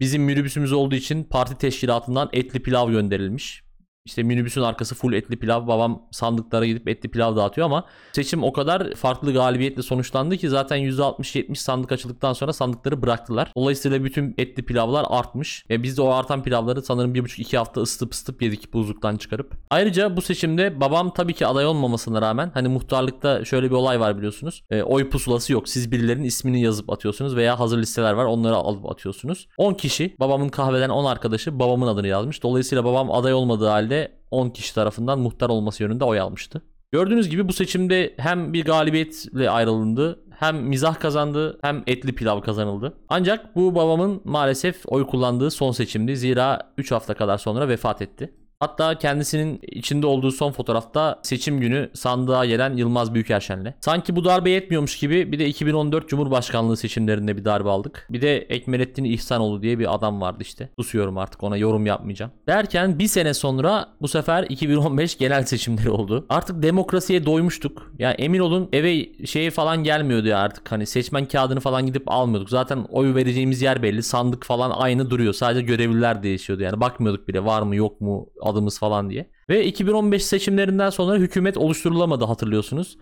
bizim 0.00 0.22
minibüsümüz 0.22 0.72
olduğu 0.72 0.94
için 0.94 1.24
parti 1.24 1.58
teşkilatından 1.58 2.28
etli 2.32 2.62
pilav 2.62 2.90
gönderilmiş. 2.90 3.61
İşte 4.04 4.22
minibüsün 4.22 4.62
arkası 4.62 4.94
full 4.94 5.12
etli 5.12 5.36
pilav. 5.36 5.66
Babam 5.66 6.02
sandıklara 6.10 6.66
gidip 6.66 6.88
etli 6.88 7.10
pilav 7.10 7.36
dağıtıyor 7.36 7.64
ama 7.64 7.84
seçim 8.12 8.44
o 8.44 8.52
kadar 8.52 8.94
farklı 8.94 9.32
galibiyetle 9.32 9.82
sonuçlandı 9.82 10.36
ki 10.36 10.48
zaten 10.48 10.78
%60-70 10.78 11.54
sandık 11.54 11.92
açıldıktan 11.92 12.32
sonra 12.32 12.52
sandıkları 12.52 13.02
bıraktılar. 13.02 13.52
Dolayısıyla 13.56 14.04
bütün 14.04 14.34
etli 14.38 14.62
pilavlar 14.62 15.06
artmış. 15.08 15.64
Ve 15.70 15.82
biz 15.82 15.96
de 15.96 16.02
o 16.02 16.08
artan 16.08 16.42
pilavları 16.42 16.82
sanırım 16.82 17.14
1,5-2 17.14 17.56
hafta 17.56 17.80
ısıtıp 17.80 18.12
ısıtıp 18.12 18.42
yedik 18.42 18.72
buzluktan 18.72 19.16
çıkarıp. 19.16 19.54
Ayrıca 19.70 20.16
bu 20.16 20.22
seçimde 20.22 20.80
babam 20.80 21.10
tabii 21.14 21.34
ki 21.34 21.46
aday 21.46 21.66
olmamasına 21.66 22.22
rağmen 22.22 22.50
hani 22.54 22.68
muhtarlıkta 22.68 23.44
şöyle 23.44 23.70
bir 23.70 23.74
olay 23.74 24.00
var 24.00 24.16
biliyorsunuz. 24.16 24.64
E, 24.70 24.82
oy 24.82 25.10
pusulası 25.10 25.52
yok. 25.52 25.68
Siz 25.68 25.92
birilerinin 25.92 26.24
ismini 26.24 26.62
yazıp 26.62 26.90
atıyorsunuz 26.90 27.36
veya 27.36 27.60
hazır 27.60 27.78
listeler 27.78 28.12
var 28.12 28.24
onları 28.24 28.54
alıp 28.54 28.90
atıyorsunuz. 28.90 29.48
10 29.56 29.74
kişi 29.74 30.16
babamın 30.20 30.48
kahveden 30.48 30.88
10 30.88 31.04
arkadaşı 31.04 31.58
babamın 31.58 31.86
adını 31.86 32.06
yazmış. 32.06 32.42
Dolayısıyla 32.42 32.84
babam 32.84 33.12
aday 33.12 33.34
olmadığı 33.34 33.68
halde 33.68 33.91
10 34.32 34.50
kişi 34.50 34.74
tarafından 34.74 35.18
muhtar 35.18 35.48
olması 35.48 35.82
yönünde 35.82 36.04
oy 36.04 36.20
almıştı. 36.20 36.62
Gördüğünüz 36.92 37.28
gibi 37.28 37.48
bu 37.48 37.52
seçimde 37.52 38.14
hem 38.16 38.52
bir 38.52 38.64
galibiyetle 38.64 39.50
ayrılındı, 39.50 40.20
hem 40.38 40.56
mizah 40.56 41.00
kazandı, 41.00 41.58
hem 41.62 41.82
etli 41.86 42.14
pilav 42.14 42.40
kazanıldı. 42.40 42.98
Ancak 43.08 43.56
bu 43.56 43.74
babamın 43.74 44.20
maalesef 44.24 44.82
oy 44.86 45.06
kullandığı 45.06 45.50
son 45.50 45.72
seçimdi. 45.72 46.16
Zira 46.16 46.72
3 46.78 46.92
hafta 46.92 47.14
kadar 47.14 47.38
sonra 47.38 47.68
vefat 47.68 48.02
etti. 48.02 48.34
Hatta 48.62 48.98
kendisinin 48.98 49.60
içinde 49.62 50.06
olduğu 50.06 50.30
son 50.30 50.52
fotoğrafta 50.52 51.20
seçim 51.22 51.60
günü 51.60 51.90
sandığa 51.94 52.44
gelen 52.46 52.76
Yılmaz 52.76 53.14
Büyükerşen'le. 53.14 53.74
Sanki 53.80 54.16
bu 54.16 54.24
darbe 54.24 54.50
yetmiyormuş 54.50 54.98
gibi 54.98 55.32
bir 55.32 55.38
de 55.38 55.46
2014 55.46 56.08
Cumhurbaşkanlığı 56.08 56.76
seçimlerinde 56.76 57.36
bir 57.36 57.44
darbe 57.44 57.68
aldık. 57.68 58.06
Bir 58.10 58.20
de 58.20 58.38
Ekmelettin 58.38 59.04
İhsanoğlu 59.04 59.62
diye 59.62 59.78
bir 59.78 59.94
adam 59.94 60.20
vardı 60.20 60.38
işte. 60.40 60.68
Susuyorum 60.78 61.18
artık 61.18 61.42
ona 61.42 61.56
yorum 61.56 61.86
yapmayacağım. 61.86 62.32
Derken 62.46 62.98
bir 62.98 63.06
sene 63.06 63.34
sonra 63.34 63.88
bu 64.00 64.08
sefer 64.08 64.46
2015 64.48 65.18
genel 65.18 65.44
seçimleri 65.44 65.90
oldu. 65.90 66.26
Artık 66.28 66.62
demokrasiye 66.62 67.26
doymuştuk. 67.26 67.92
Ya 67.98 68.10
emin 68.10 68.38
olun 68.38 68.68
eve 68.72 69.24
şeye 69.26 69.50
falan 69.50 69.84
gelmiyordu 69.84 70.28
ya 70.28 70.38
artık. 70.38 70.72
Hani 70.72 70.86
seçmen 70.86 71.26
kağıdını 71.26 71.60
falan 71.60 71.86
gidip 71.86 72.02
almıyorduk. 72.06 72.50
Zaten 72.50 72.86
oy 72.90 73.14
vereceğimiz 73.14 73.62
yer 73.62 73.82
belli. 73.82 74.02
Sandık 74.02 74.44
falan 74.44 74.70
aynı 74.70 75.10
duruyor. 75.10 75.32
Sadece 75.32 75.62
görevliler 75.62 76.22
değişiyordu. 76.22 76.62
Yani 76.62 76.80
bakmıyorduk 76.80 77.28
bile 77.28 77.44
var 77.44 77.62
mı 77.62 77.76
yok 77.76 78.00
mu 78.00 78.28
adımız 78.52 78.78
falan 78.78 79.10
diye. 79.10 79.30
Ve 79.48 79.64
2015 79.64 80.24
seçimlerinden 80.24 80.90
sonra 80.90 81.16
hükümet 81.16 81.56
oluşturulamadı 81.56 82.24
hatırlıyorsunuz. 82.24 82.98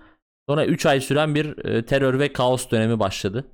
Sonra 0.49 0.66
3 0.66 0.87
ay 0.87 1.00
süren 1.00 1.35
bir 1.35 1.64
e, 1.64 1.87
terör 1.87 2.19
ve 2.19 2.33
kaos 2.33 2.71
dönemi 2.71 3.00
başladı. 3.00 3.45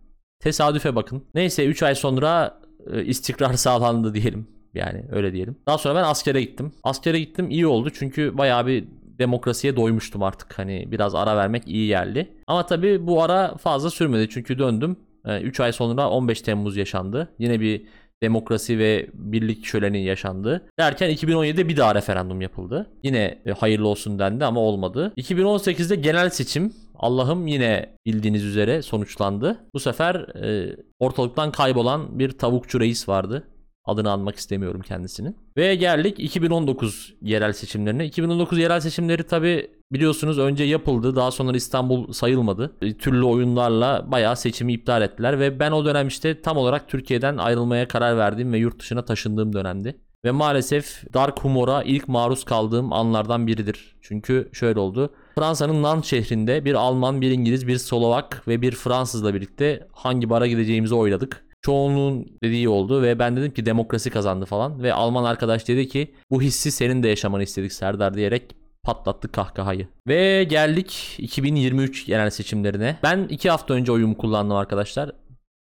Tesadüfe 0.41 0.97
bakın. 0.97 1.25
Neyse 1.35 1.67
3 1.67 1.83
ay 1.83 1.95
sonra 1.95 2.61
e, 2.93 3.05
istikrar 3.05 3.53
sağlandı 3.55 4.15
diyelim. 4.15 4.49
Yani 4.75 5.05
öyle 5.13 5.33
diyelim. 5.33 5.59
Daha 5.67 5.79
sonra 5.79 5.95
ben 5.95 6.05
askere 6.05 6.43
gittim. 6.43 6.73
Askere 6.83 7.19
gittim 7.19 7.51
iyi 7.51 7.67
oldu 7.67 7.91
çünkü 7.91 8.39
bayağı 8.39 8.67
bir 8.67 8.85
demokrasiye 9.19 9.77
doymuştum 9.77 10.23
artık. 10.23 10.59
Hani 10.59 10.93
biraz 10.93 11.15
ara 11.15 11.37
vermek 11.37 11.69
iyi 11.69 11.87
geldi. 11.87 12.33
Ama 12.47 12.67
tabii 12.67 13.07
bu 13.07 13.23
ara 13.23 13.57
fazla 13.57 13.91
sürmedi 13.91 14.29
çünkü 14.31 14.59
döndüm. 14.59 14.97
3 15.43 15.61
ay 15.61 15.73
sonra 15.73 16.11
15 16.11 16.43
Temmuz 16.43 16.77
yaşandı. 16.77 17.29
Yine 17.39 17.61
bir 17.61 17.87
demokrasi 18.23 18.79
ve 18.79 19.11
birlik 19.15 19.67
şöleni 19.67 20.05
yaşandı. 20.05 20.69
Derken 20.79 21.11
2017'de 21.11 21.69
bir 21.69 21.77
daha 21.77 21.95
referandum 21.95 22.41
yapıldı. 22.41 22.87
Yine 23.03 23.39
e, 23.47 23.53
hayırlı 23.53 23.89
olsun 23.89 24.19
dendi 24.19 24.45
ama 24.45 24.61
olmadı. 24.61 25.13
2018'de 25.17 25.97
genel 25.97 26.31
seçim 26.31 26.73
Allah'ım 26.95 27.47
yine 27.47 27.97
bildiğiniz 28.07 28.45
üzere 28.45 28.83
sonuçlandı. 28.83 29.59
Bu 29.75 29.81
sefer 29.81 30.15
e, 30.15 30.77
ortalıktan 30.99 31.53
kaybolan 31.53 32.19
bir 32.19 32.31
tavukçu 32.31 32.81
reis 32.81 33.09
vardı. 33.09 33.45
Adını 33.85 34.11
anmak 34.11 34.37
istemiyorum 34.37 34.81
kendisini. 34.81 35.35
Ve 35.57 35.75
geldik 35.75 36.21
2019 36.21 37.15
yerel 37.23 37.53
seçimlerine. 37.53 38.07
2019 38.07 38.59
yerel 38.59 38.81
seçimleri 38.81 39.23
tabi 39.23 39.71
biliyorsunuz 39.93 40.39
önce 40.39 40.65
yapıldı. 40.65 41.17
Daha 41.17 41.31
sonra 41.31 41.57
İstanbul 41.57 42.13
sayılmadı. 42.13 42.77
Türlü 42.99 43.25
oyunlarla 43.25 44.05
bayağı 44.11 44.37
seçimi 44.37 44.73
iptal 44.73 45.03
ettiler. 45.03 45.41
Ve 45.41 45.61
ben 45.61 45.73
o 45.73 45.85
dönem 45.85 46.09
işte 46.09 46.43
tam 46.43 46.57
olarak 46.57 46.89
Türkiye'den 46.89 47.37
ayrılmaya 47.37 47.89
karar 47.89 48.19
verdiğim 48.19 48.53
ve 48.53 48.59
yurt 48.59 48.81
dışına 48.81 49.05
taşındığım 49.05 49.53
dönemdi. 49.53 49.97
Ve 50.25 50.31
maalesef 50.31 51.15
dark 51.15 51.41
humora 51.41 51.83
ilk 51.83 52.09
maruz 52.09 52.45
kaldığım 52.45 52.93
anlardan 52.93 53.47
biridir. 53.47 53.97
Çünkü 54.03 54.49
şöyle 54.53 54.79
oldu. 54.79 55.15
Fransa'nın 55.39 55.83
Nantes 55.83 56.11
şehrinde 56.11 56.65
bir 56.65 56.75
Alman, 56.75 57.21
bir 57.21 57.31
İngiliz, 57.31 57.67
bir 57.67 57.79
Slovak 57.79 58.49
ve 58.49 58.63
bir 58.63 58.73
Fransızla 58.73 59.35
birlikte 59.35 59.89
hangi 59.93 60.31
bara 60.31 60.47
gideceğimizi 60.47 60.95
oyladık. 60.95 61.47
Çoğunluğun 61.63 62.27
dediği 62.43 62.69
oldu 62.69 63.03
ve 63.03 63.19
ben 63.19 63.37
dedim 63.37 63.51
ki 63.51 63.67
demokrasi 63.67 64.11
kazandı 64.11 64.45
falan. 64.45 64.83
Ve 64.83 64.95
Alman 64.95 65.25
arkadaş 65.25 65.69
dedi 65.69 65.89
ki 65.89 66.15
bu 66.31 66.43
hissi 66.43 66.71
senin 66.71 67.03
de 67.03 67.09
yaşamanı 67.09 67.43
istedik 67.43 67.73
Serdar 67.73 68.15
diyerek 68.15 68.57
patlattık 68.87 69.33
kahkahayı. 69.33 69.89
Ve 70.09 70.45
geldik 70.45 71.15
2023 71.19 72.07
genel 72.07 72.31
seçimlerine. 72.31 72.99
Ben 73.03 73.29
2 73.29 73.51
hafta 73.51 73.75
önce 73.75 73.93
oyumu 73.93 74.17
kullandım 74.17 74.57
arkadaşlar. 74.57 75.13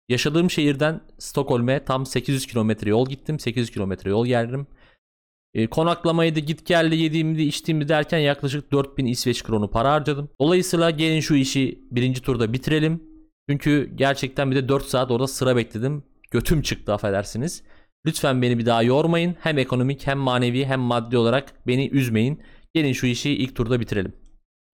Yaşadığım 0.08 0.50
şehirden 0.50 1.00
Stockholm'e 1.18 1.84
tam 1.84 2.06
800 2.06 2.46
kilometre 2.46 2.90
yol 2.90 3.08
gittim. 3.08 3.40
800 3.40 3.70
kilometre 3.70 4.10
yol 4.10 4.26
geldim. 4.26 4.66
E, 5.54 5.66
konaklamayı 5.66 6.34
da 6.34 6.40
git 6.40 6.66
geldi 6.66 6.96
yediğimde 6.96 7.42
içtiğimde 7.42 7.88
derken 7.88 8.18
yaklaşık 8.18 8.72
4000 8.72 9.06
İsveç 9.06 9.42
kronu 9.42 9.70
para 9.70 9.92
harcadım. 9.92 10.28
Dolayısıyla 10.40 10.90
gelin 10.90 11.20
şu 11.20 11.34
işi 11.34 11.78
birinci 11.90 12.22
turda 12.22 12.52
bitirelim. 12.52 13.02
Çünkü 13.50 13.92
gerçekten 13.94 14.50
bir 14.50 14.56
de 14.56 14.68
4 14.68 14.84
saat 14.84 15.10
orada 15.10 15.26
sıra 15.26 15.56
bekledim. 15.56 16.02
Götüm 16.30 16.62
çıktı 16.62 16.92
affedersiniz. 16.92 17.62
Lütfen 18.06 18.42
beni 18.42 18.58
bir 18.58 18.66
daha 18.66 18.82
yormayın. 18.82 19.36
Hem 19.40 19.58
ekonomik 19.58 20.06
hem 20.06 20.18
manevi 20.18 20.64
hem 20.64 20.80
maddi 20.80 21.18
olarak 21.18 21.52
beni 21.66 21.88
üzmeyin. 21.88 22.40
Gelin 22.76 22.92
şu 22.92 23.06
işi 23.06 23.30
ilk 23.30 23.56
turda 23.56 23.80
bitirelim. 23.80 24.12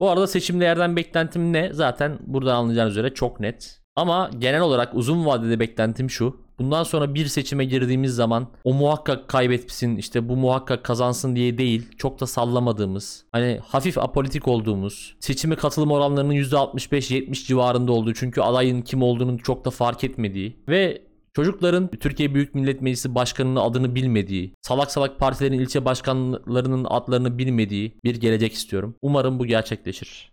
Bu 0.01 0.11
arada 0.11 0.27
seçimlerden 0.27 0.97
beklentim 0.97 1.53
ne? 1.53 1.73
Zaten 1.73 2.19
buradan 2.27 2.57
anlayacağınız 2.57 2.93
üzere 2.93 3.15
çok 3.15 3.41
net. 3.41 3.81
Ama 3.97 4.31
genel 4.39 4.61
olarak 4.61 4.95
uzun 4.95 5.27
vadede 5.27 5.61
beklentim 5.61 6.11
şu. 6.11 6.41
Bundan 6.59 6.83
sonra 6.83 7.15
bir 7.15 7.27
seçime 7.27 7.65
girdiğimiz 7.65 8.15
zaman 8.15 8.49
o 8.65 8.75
muhakkak 8.75 9.29
kaybetsin 9.29 9.97
işte 9.97 10.29
bu 10.29 10.37
muhakkak 10.37 10.85
kazansın 10.85 11.37
diye 11.37 11.59
değil 11.59 11.89
çok 11.99 12.21
da 12.21 12.27
sallamadığımız 12.27 13.25
hani 13.33 13.61
hafif 13.65 13.99
apolitik 13.99 14.49
olduğumuz 14.49 15.17
seçime 15.21 15.57
katılım 15.57 15.91
oranlarının 15.91 16.35
%65-70 16.35 17.47
civarında 17.47 17.93
olduğu 17.93 18.15
çünkü 18.15 18.41
adayın 18.41 18.83
kim 18.83 19.03
olduğunu 19.03 19.39
çok 19.39 19.65
da 19.65 19.71
fark 19.71 20.05
etmediği 20.05 20.57
ve 20.69 21.03
Çocukların 21.37 21.89
Türkiye 21.89 22.35
Büyük 22.35 22.55
Millet 22.55 22.83
Meclisi 22.83 23.15
Başkanı'nın 23.15 23.57
adını 23.57 23.95
bilmediği, 23.95 24.55
salak 24.63 24.91
salak 24.91 25.19
partilerin 25.19 25.59
ilçe 25.59 25.85
başkanlarının 25.85 26.87
adlarını 26.91 27.39
bilmediği 27.39 27.99
bir 28.05 28.21
gelecek 28.21 28.53
istiyorum. 28.53 28.95
Umarım 29.03 29.39
bu 29.39 29.47
gerçekleşir. 29.47 30.33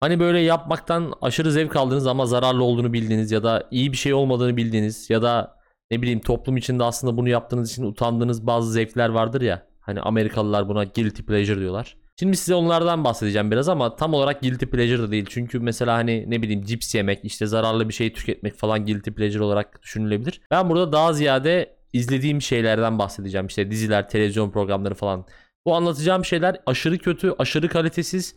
Hani 0.00 0.20
böyle 0.20 0.38
yapmaktan 0.40 1.12
aşırı 1.22 1.52
zevk 1.52 1.76
aldığınız 1.76 2.06
ama 2.06 2.26
zararlı 2.26 2.64
olduğunu 2.64 2.92
bildiğiniz 2.92 3.32
ya 3.32 3.42
da 3.42 3.68
iyi 3.70 3.92
bir 3.92 3.96
şey 3.96 4.14
olmadığını 4.14 4.56
bildiğiniz 4.56 5.10
ya 5.10 5.22
da 5.22 5.56
ne 5.90 6.02
bileyim 6.02 6.20
toplum 6.20 6.56
içinde 6.56 6.84
aslında 6.84 7.16
bunu 7.16 7.28
yaptığınız 7.28 7.72
için 7.72 7.84
utandığınız 7.84 8.46
bazı 8.46 8.72
zevkler 8.72 9.08
vardır 9.08 9.40
ya. 9.40 9.66
Hani 9.80 10.00
Amerikalılar 10.00 10.68
buna 10.68 10.84
guilty 10.84 11.22
pleasure 11.22 11.60
diyorlar. 11.60 11.96
Şimdi 12.18 12.36
size 12.36 12.54
onlardan 12.54 13.04
bahsedeceğim 13.04 13.50
biraz 13.50 13.68
ama 13.68 13.96
tam 13.96 14.14
olarak 14.14 14.40
guilty 14.40 14.66
pleasure 14.66 15.02
da 15.02 15.10
değil. 15.10 15.26
Çünkü 15.28 15.60
mesela 15.60 15.94
hani 15.94 16.30
ne 16.30 16.42
bileyim 16.42 16.64
cips 16.64 16.94
yemek, 16.94 17.24
işte 17.24 17.46
zararlı 17.46 17.88
bir 17.88 17.94
şey 17.94 18.12
tüketmek 18.12 18.54
falan 18.54 18.86
guilty 18.86 19.10
pleasure 19.10 19.42
olarak 19.42 19.82
düşünülebilir. 19.82 20.40
Ben 20.50 20.70
burada 20.70 20.92
daha 20.92 21.12
ziyade 21.12 21.76
izlediğim 21.92 22.42
şeylerden 22.42 22.98
bahsedeceğim. 22.98 23.46
İşte 23.46 23.70
diziler, 23.70 24.08
televizyon 24.08 24.50
programları 24.50 24.94
falan. 24.94 25.26
Bu 25.66 25.74
anlatacağım 25.74 26.24
şeyler 26.24 26.56
aşırı 26.66 26.98
kötü, 26.98 27.34
aşırı 27.38 27.68
kalitesiz 27.68 28.34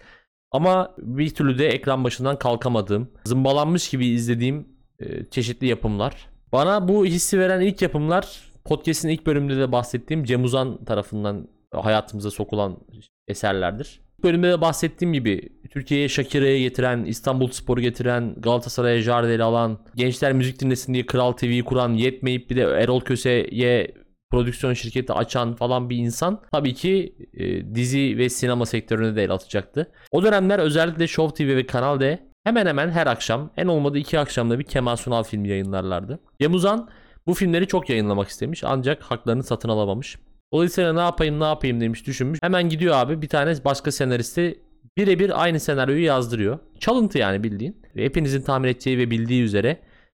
ama 0.51 0.95
bir 0.97 1.29
türlü 1.29 1.57
de 1.57 1.67
ekran 1.67 2.03
başından 2.03 2.39
kalkamadığım, 2.39 3.11
zımbalanmış 3.25 3.89
gibi 3.89 4.07
izlediğim 4.07 4.67
e, 4.99 5.25
çeşitli 5.25 5.67
yapımlar. 5.67 6.27
Bana 6.51 6.87
bu 6.87 7.05
hissi 7.05 7.39
veren 7.39 7.61
ilk 7.61 7.81
yapımlar 7.81 8.51
podcast'in 8.65 9.09
ilk 9.09 9.25
bölümünde 9.25 9.57
de 9.57 9.71
bahsettiğim 9.71 10.23
Cem 10.23 10.43
Uzan 10.43 10.85
tarafından 10.85 11.47
hayatımıza 11.83 12.31
sokulan 12.31 12.77
eserlerdir. 13.27 14.01
Bölümde 14.23 14.49
de 14.49 14.61
bahsettiğim 14.61 15.13
gibi 15.13 15.49
Türkiye'ye 15.71 16.09
Şakire'ye 16.09 16.59
getiren, 16.59 17.03
İstanbul 17.03 17.47
Spor'u 17.47 17.81
getiren, 17.81 18.35
Galatasaray'a 18.37 19.01
Jardel'i 19.01 19.43
alan, 19.43 19.79
gençler 19.95 20.33
müzik 20.33 20.61
dinlesin 20.61 20.93
diye 20.93 21.05
Kral 21.05 21.31
TV'yi 21.31 21.63
kuran, 21.63 21.93
yetmeyip 21.93 22.49
bir 22.49 22.55
de 22.55 22.61
Erol 22.61 23.01
Köse'ye 23.01 23.93
prodüksiyon 24.31 24.73
şirketi 24.73 25.13
açan 25.13 25.55
falan 25.55 25.89
bir 25.89 25.97
insan 25.97 26.41
tabii 26.51 26.73
ki 26.73 27.15
e, 27.33 27.75
dizi 27.75 28.17
ve 28.17 28.29
sinema 28.29 28.65
sektörüne 28.65 29.15
de 29.15 29.23
el 29.23 29.31
atacaktı. 29.31 29.91
O 30.11 30.23
dönemler 30.23 30.59
özellikle 30.59 31.07
Show 31.07 31.45
TV 31.45 31.55
ve 31.55 31.65
Kanal 31.65 31.99
D 31.99 32.19
hemen 32.43 32.65
hemen 32.65 32.89
her 32.89 33.07
akşam 33.07 33.51
en 33.57 33.67
olmadı 33.67 33.97
iki 33.97 34.19
akşamda 34.19 34.59
bir 34.59 34.63
Kemal 34.63 34.95
Sunal 34.95 35.23
filmi 35.23 35.47
yayınlarlardı. 35.49 36.19
Yemuzan 36.39 36.89
bu 37.27 37.33
filmleri 37.33 37.67
çok 37.67 37.89
yayınlamak 37.89 38.27
istemiş 38.27 38.63
ancak 38.63 39.03
haklarını 39.03 39.43
satın 39.43 39.69
alamamış. 39.69 40.17
Dolayısıyla 40.53 40.93
ne 40.93 40.99
yapayım 40.99 41.39
ne 41.39 41.43
yapayım 41.43 41.81
demiş 41.81 42.07
düşünmüş. 42.07 42.39
Hemen 42.43 42.69
gidiyor 42.69 42.95
abi 42.95 43.21
bir 43.21 43.29
tane 43.29 43.53
başka 43.65 43.91
senaristi 43.91 44.59
birebir 44.97 45.43
aynı 45.43 45.59
senaryoyu 45.59 46.03
yazdırıyor. 46.03 46.59
Çalıntı 46.79 47.17
yani 47.17 47.43
bildiğin. 47.43 47.81
Ve 47.95 48.05
hepinizin 48.05 48.41
tahmin 48.41 48.67
edeceği 48.67 48.97
ve 48.97 49.11
bildiği 49.11 49.43
üzere 49.43 49.79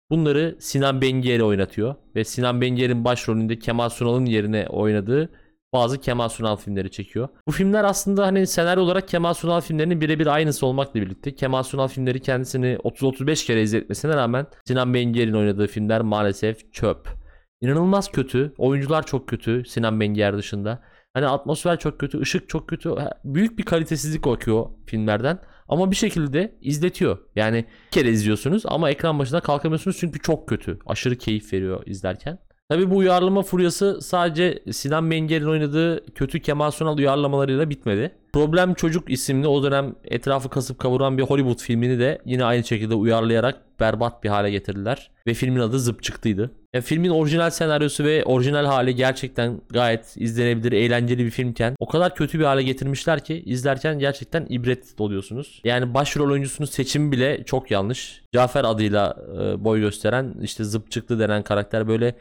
bunları 0.09 0.55
Sinan 0.59 1.01
Bengier'e 1.01 1.43
oynatıyor. 1.43 1.95
Ve 2.15 2.23
Sinan 2.23 2.61
Bengier'in 2.61 3.05
başrolünde 3.05 3.59
Kemal 3.59 3.89
Sunal'ın 3.89 4.25
yerine 4.25 4.67
oynadığı 4.69 5.29
bazı 5.73 6.01
Kemal 6.01 6.29
Sunal 6.29 6.55
filmleri 6.55 6.91
çekiyor. 6.91 7.27
Bu 7.47 7.51
filmler 7.51 7.83
aslında 7.83 8.25
hani 8.25 8.47
senaryo 8.47 8.83
olarak 8.83 9.07
Kemal 9.07 9.33
Sunal 9.33 9.61
filmlerinin 9.61 10.01
birebir 10.01 10.27
aynısı 10.27 10.65
olmakla 10.65 11.01
birlikte 11.01 11.35
Kemal 11.35 11.63
Sunal 11.63 11.87
filmleri 11.87 12.19
kendisini 12.19 12.77
30-35 12.83 13.45
kere 13.45 13.61
izletmesine 13.61 14.15
rağmen 14.15 14.47
Sinan 14.65 14.93
Bengier'in 14.93 15.33
oynadığı 15.33 15.67
filmler 15.67 16.01
maalesef 16.01 16.73
çöp. 16.73 17.24
İnanılmaz 17.65 18.11
kötü. 18.11 18.53
Oyuncular 18.57 19.05
çok 19.05 19.27
kötü 19.27 19.65
Sinan 19.65 19.99
Bengier 19.99 20.37
dışında. 20.37 20.83
Hani 21.13 21.27
atmosfer 21.27 21.79
çok 21.79 21.99
kötü, 21.99 22.19
ışık 22.19 22.49
çok 22.49 22.69
kötü. 22.69 22.95
Büyük 23.23 23.57
bir 23.57 23.63
kalitesizlik 23.63 24.25
bakıyor 24.25 24.65
filmlerden. 24.85 25.39
Ama 25.67 25.91
bir 25.91 25.95
şekilde 25.95 26.57
izletiyor. 26.61 27.17
Yani 27.35 27.65
bir 27.85 27.91
kere 27.91 28.09
izliyorsunuz 28.09 28.63
ama 28.65 28.89
ekran 28.89 29.19
başında 29.19 29.39
kalkamıyorsunuz 29.39 29.97
çünkü 29.99 30.19
çok 30.19 30.49
kötü. 30.49 30.79
Aşırı 30.85 31.15
keyif 31.15 31.53
veriyor 31.53 31.83
izlerken. 31.85 32.39
Tabi 32.69 32.89
bu 32.89 32.97
uyarlama 32.97 33.41
furyası 33.41 34.01
sadece 34.01 34.59
Sinan 34.71 35.03
Menger'in 35.03 35.45
oynadığı 35.45 36.05
kötü 36.13 36.39
Kemal 36.39 36.71
Sunal 36.71 36.97
uyarlamalarıyla 36.97 37.69
bitmedi. 37.69 38.11
Problem 38.33 38.73
Çocuk 38.73 39.11
isimli 39.11 39.47
o 39.47 39.63
dönem 39.63 39.95
etrafı 40.03 40.49
kasıp 40.49 40.79
kavuran 40.79 41.17
bir 41.17 41.23
Hollywood 41.23 41.59
filmini 41.59 41.99
de 41.99 42.21
yine 42.25 42.45
aynı 42.45 42.63
şekilde 42.63 42.95
uyarlayarak 42.95 43.79
berbat 43.79 44.23
bir 44.23 44.29
hale 44.29 44.51
getirdiler. 44.51 45.11
Ve 45.27 45.33
filmin 45.33 45.59
adı 45.59 45.79
Zıp 45.79 46.03
çıktıydı. 46.03 46.51
Ya 46.73 46.81
filmin 46.81 47.09
orijinal 47.09 47.49
senaryosu 47.49 48.03
ve 48.03 48.23
orijinal 48.25 48.65
hali 48.65 48.95
gerçekten 48.95 49.61
gayet 49.69 50.17
izlenebilir, 50.17 50.71
eğlenceli 50.71 51.25
bir 51.25 51.31
filmken 51.31 51.75
o 51.79 51.87
kadar 51.87 52.15
kötü 52.15 52.39
bir 52.39 52.43
hale 52.43 52.63
getirmişler 52.63 53.23
ki 53.23 53.43
izlerken 53.45 53.99
gerçekten 53.99 54.45
ibret 54.49 54.97
doluyorsunuz. 54.97 55.61
Yani 55.63 55.93
başrol 55.93 56.31
oyuncusunun 56.31 56.67
seçimi 56.67 57.11
bile 57.11 57.43
çok 57.43 57.71
yanlış. 57.71 58.21
Cafer 58.33 58.63
adıyla 58.63 59.17
e, 59.33 59.63
boy 59.63 59.79
gösteren 59.79 60.35
işte 60.41 60.63
zıpçıklı 60.63 61.19
denen 61.19 61.43
karakter 61.43 61.87
böyle 61.87 62.15